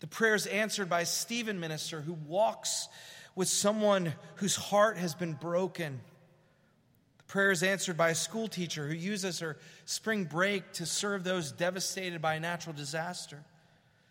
The 0.00 0.06
prayer 0.06 0.34
is 0.34 0.46
answered 0.46 0.90
by 0.90 1.02
a 1.02 1.06
Stephen 1.06 1.58
minister 1.60 2.00
who 2.00 2.14
walks 2.26 2.88
with 3.34 3.48
someone 3.48 4.12
whose 4.36 4.56
heart 4.56 4.96
has 4.96 5.14
been 5.14 5.34
broken. 5.34 6.00
The 7.18 7.24
prayer 7.24 7.50
is 7.50 7.62
answered 7.62 7.96
by 7.96 8.10
a 8.10 8.14
school 8.14 8.48
teacher 8.48 8.86
who 8.86 8.94
uses 8.94 9.40
her 9.40 9.56
spring 9.84 10.24
break 10.24 10.72
to 10.74 10.86
serve 10.86 11.24
those 11.24 11.52
devastated 11.52 12.20
by 12.20 12.34
a 12.34 12.40
natural 12.40 12.74
disaster. 12.74 13.42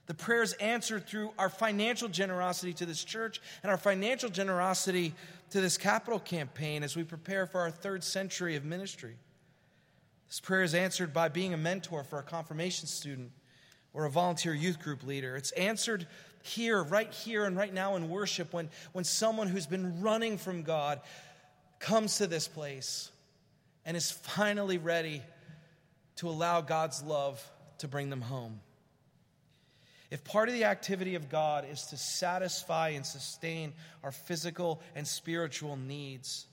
The 0.10 0.16
prayers 0.16 0.54
answered 0.54 1.06
through 1.06 1.34
our 1.38 1.50
financial 1.50 2.08
generosity 2.08 2.74
to 2.74 2.86
this 2.88 3.04
church 3.04 3.40
and 3.62 3.70
our 3.70 3.78
financial 3.78 4.30
generosity 4.30 5.14
to 5.52 5.62
this 5.62 5.78
capital 5.78 6.20
campaign 6.20 6.82
as 6.82 6.96
we 6.96 7.04
prepare 7.04 7.46
for 7.46 7.62
our 7.62 7.70
third 7.70 8.04
century 8.04 8.56
of 8.56 8.66
ministry. 8.66 9.18
This 10.28 10.40
prayer 10.40 10.64
is 10.64 10.74
answered 10.74 11.14
by 11.14 11.30
being 11.30 11.54
a 11.54 11.58
mentor 11.58 12.04
for 12.04 12.18
a 12.18 12.24
confirmation 12.24 12.88
student 12.88 13.32
or 13.94 14.06
a 14.06 14.10
volunteer 14.10 14.54
youth 14.54 14.80
group 14.80 15.04
leader. 15.04 15.36
It's 15.36 15.52
answered 15.52 16.08
here, 16.44 16.82
right 16.82 17.12
here, 17.14 17.46
and 17.46 17.56
right 17.56 17.74
now 17.74 17.96
in 17.96 18.10
worship 18.10 18.54
when, 18.54 18.70
when 18.92 19.04
someone 19.04 19.48
who's 19.48 19.68
been 19.68 20.02
running 20.02 20.38
from 20.38 20.64
God 20.64 21.02
comes 21.80 22.18
to 22.18 22.28
this 22.28 22.48
place 22.48 23.12
and 23.86 23.96
is 23.96 24.12
finally 24.12 24.78
ready 24.78 25.22
to 26.18 26.30
allow 26.30 26.62
God's 26.62 27.02
love 27.04 27.44
to 27.80 27.88
bring 27.88 28.10
them 28.10 28.22
home. 28.22 28.60
If 30.12 30.24
part 30.24 30.50
of 30.50 30.56
the 30.56 30.66
activity 30.66 31.16
of 31.16 31.30
God 31.30 31.66
is 31.72 31.86
to 31.88 31.98
satisfy 31.98 32.90
and 32.90 33.06
sustain 33.06 33.74
our 34.04 34.12
physical 34.12 34.82
and 34.96 35.08
spiritual 35.08 35.78
needs, 35.78 36.48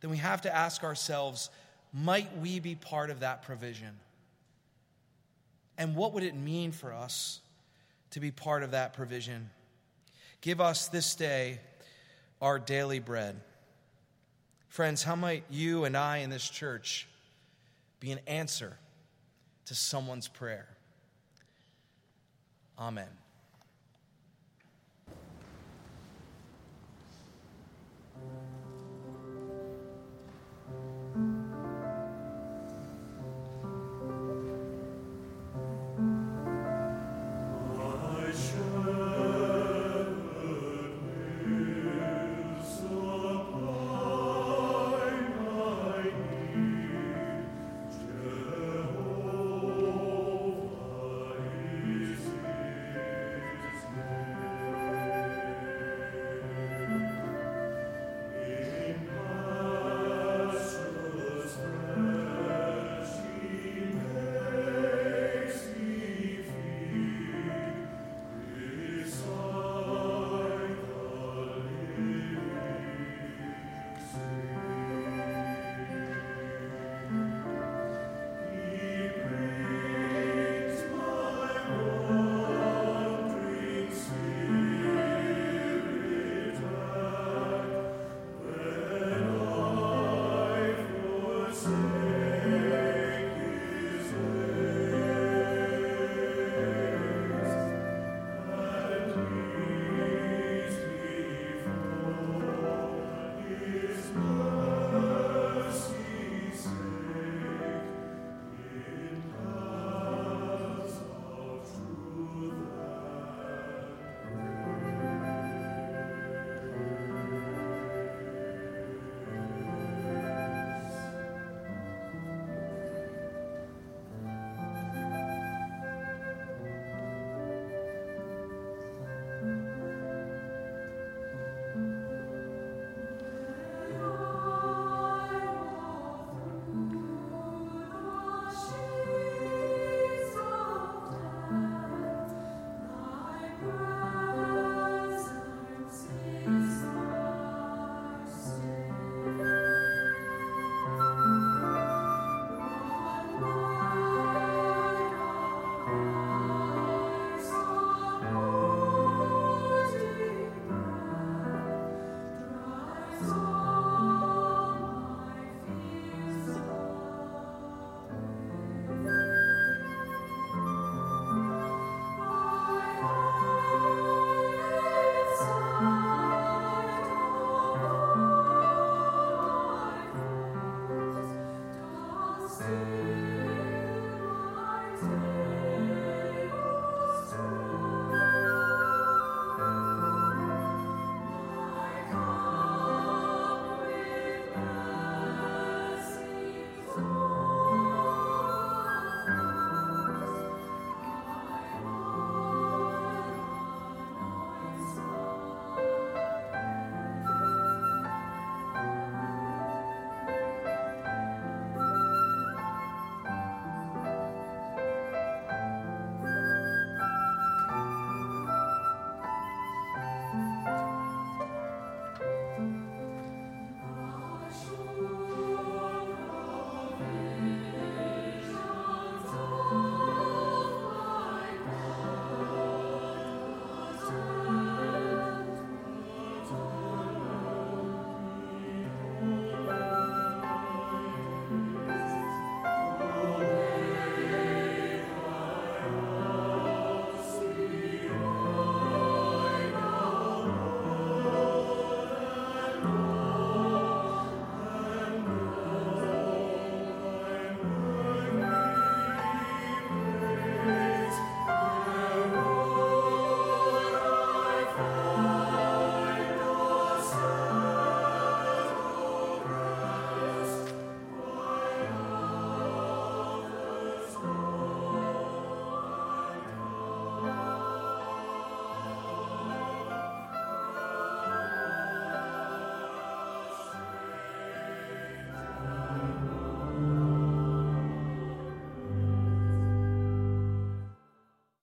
then 0.00 0.10
we 0.10 0.16
have 0.16 0.42
to 0.42 0.54
ask 0.54 0.82
ourselves 0.82 1.50
might 1.92 2.36
we 2.38 2.58
be 2.58 2.74
part 2.74 3.10
of 3.10 3.20
that 3.20 3.42
provision? 3.42 3.96
And 5.78 5.94
what 5.94 6.12
would 6.12 6.24
it 6.24 6.34
mean 6.34 6.72
for 6.72 6.92
us 6.92 7.40
to 8.14 8.20
be 8.20 8.30
part 8.30 8.62
of 8.62 8.70
that 8.70 8.92
provision? 8.92 9.50
Give 10.40 10.60
us 10.60 10.86
this 10.86 11.16
day 11.16 11.58
our 12.40 12.60
daily 12.60 13.00
bread. 13.00 13.40
Friends, 14.68 15.02
how 15.02 15.16
might 15.16 15.42
you 15.50 15.84
and 15.84 15.96
I 15.96 16.18
in 16.18 16.30
this 16.30 16.48
church 16.48 17.08
be 17.98 18.12
an 18.12 18.20
answer 18.28 18.76
to 19.64 19.74
someone's 19.74 20.28
prayer? 20.28 20.68
Amen. 22.78 23.08